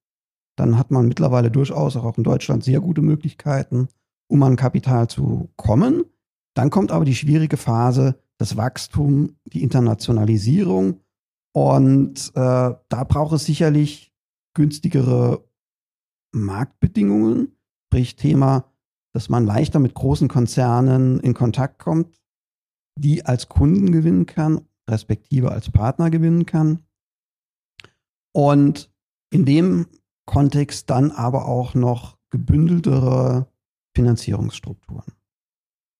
Dann 0.56 0.78
hat 0.78 0.91
man 0.91 1.08
mittlerweile 1.08 1.49
durchaus 1.49 1.95
auch 1.95 2.17
in 2.17 2.23
Deutschland 2.23 2.63
sehr 2.63 2.80
gute 2.80 3.02
Möglichkeiten, 3.02 3.88
um 4.28 4.43
an 4.43 4.56
Kapital 4.56 5.08
zu 5.08 5.49
kommen. 5.56 6.04
Dann 6.56 6.69
kommt 6.69 6.91
aber 6.91 7.06
die 7.06 7.15
schwierige 7.15 7.58
Phase, 7.58 8.19
das 8.39 8.58
Wachstum, 8.58 9.38
die 9.46 9.63
Internationalisierung. 9.63 11.02
Und 11.56 12.32
äh, 12.36 12.74
da 12.89 13.04
braucht 13.08 13.34
es 13.34 13.46
sicherlich 13.46 14.12
günstigere 14.56 15.48
Marktbedingungen, 16.34 17.56
sprich 17.88 18.15
Thema, 18.15 18.72
dass 19.13 19.30
man 19.30 19.46
leichter 19.46 19.80
mit 19.80 19.93
großen 19.93 20.28
Konzernen 20.28 21.19
in 21.19 21.34
Kontakt 21.34 21.80
kommt, 21.80 22.19
die 22.98 23.26
als 23.26 23.50
Kunden 23.50 23.91
gewinnen 23.91 24.26
kann, 24.26 24.67
respektive 24.89 25.52
als 25.52 25.69
Partner 25.72 26.10
gewinnen 26.10 26.46
kann. 26.46 26.84
Und 28.36 28.91
in 29.32 29.46
dem 29.46 29.88
Kontext 30.26 30.89
dann 30.89 31.12
aber 31.12 31.46
auch 31.46 31.76
noch 31.76 32.17
gebündeltere 32.32 33.48
Finanzierungsstrukturen. 33.96 35.13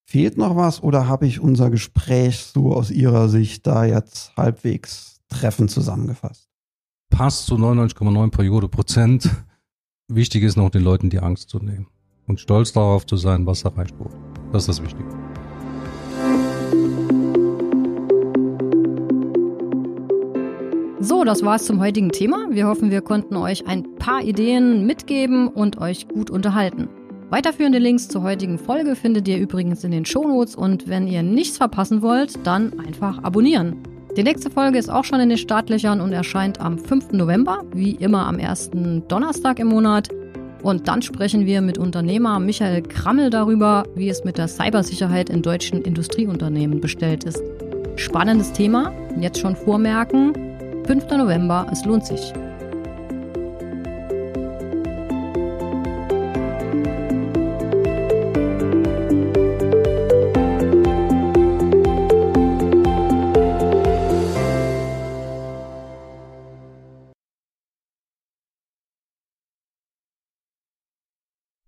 Fehlt 0.06 0.36
noch 0.36 0.54
was 0.54 0.82
oder 0.82 1.08
habe 1.08 1.26
ich 1.26 1.40
unser 1.40 1.70
Gespräch 1.70 2.44
so 2.44 2.74
aus 2.74 2.90
Ihrer 2.90 3.28
Sicht 3.28 3.66
da 3.66 3.84
jetzt 3.84 4.36
halbwegs 4.36 5.20
treffend 5.28 5.70
zusammengefasst? 5.70 6.48
Passt 7.10 7.46
zu 7.46 7.56
99,9 7.56 8.30
Periode 8.30 8.68
Prozent. 8.68 9.30
Wichtig 10.08 10.42
ist 10.42 10.56
noch 10.56 10.70
den 10.70 10.82
Leuten 10.82 11.08
die 11.08 11.20
Angst 11.20 11.48
zu 11.48 11.58
nehmen 11.58 11.86
und 12.26 12.38
stolz 12.38 12.72
darauf 12.72 13.06
zu 13.06 13.16
sein, 13.16 13.46
was 13.46 13.64
erreicht 13.64 13.98
wurde. 13.98 14.14
Das 14.52 14.68
ist 14.68 14.78
das 14.78 14.82
Wichtige. 14.82 15.08
So, 21.00 21.24
das 21.24 21.42
war 21.42 21.56
es 21.56 21.64
zum 21.64 21.80
heutigen 21.80 22.10
Thema. 22.10 22.46
Wir 22.50 22.66
hoffen, 22.66 22.90
wir 22.90 23.00
konnten 23.00 23.36
euch 23.36 23.66
ein 23.66 23.96
paar 23.96 24.22
Ideen 24.22 24.86
mitgeben 24.86 25.48
und 25.48 25.78
euch 25.78 26.08
gut 26.08 26.30
unterhalten. 26.30 26.88
Weiterführende 27.34 27.80
Links 27.80 28.06
zur 28.06 28.22
heutigen 28.22 28.58
Folge 28.58 28.94
findet 28.94 29.26
ihr 29.26 29.38
übrigens 29.38 29.82
in 29.82 29.90
den 29.90 30.04
Shownotes 30.04 30.54
und 30.54 30.86
wenn 30.86 31.08
ihr 31.08 31.24
nichts 31.24 31.56
verpassen 31.56 32.00
wollt, 32.00 32.46
dann 32.46 32.78
einfach 32.78 33.24
abonnieren. 33.24 33.78
Die 34.16 34.22
nächste 34.22 34.50
Folge 34.50 34.78
ist 34.78 34.88
auch 34.88 35.02
schon 35.02 35.18
in 35.18 35.30
den 35.30 35.38
Startlöchern 35.38 36.00
und 36.00 36.12
erscheint 36.12 36.60
am 36.60 36.78
5. 36.78 37.10
November, 37.10 37.64
wie 37.74 37.96
immer 37.96 38.28
am 38.28 38.38
ersten 38.38 39.02
Donnerstag 39.08 39.58
im 39.58 39.66
Monat. 39.66 40.10
Und 40.62 40.86
dann 40.86 41.02
sprechen 41.02 41.44
wir 41.44 41.60
mit 41.60 41.76
Unternehmer 41.76 42.38
Michael 42.38 42.82
Krammel 42.82 43.30
darüber, 43.30 43.82
wie 43.96 44.08
es 44.08 44.22
mit 44.22 44.38
der 44.38 44.46
Cybersicherheit 44.46 45.28
in 45.28 45.42
deutschen 45.42 45.82
Industrieunternehmen 45.82 46.80
bestellt 46.80 47.24
ist. 47.24 47.42
Spannendes 47.96 48.52
Thema, 48.52 48.92
jetzt 49.18 49.40
schon 49.40 49.56
vormerken. 49.56 50.34
5. 50.86 51.10
November, 51.10 51.66
es 51.72 51.84
lohnt 51.84 52.06
sich. 52.06 52.32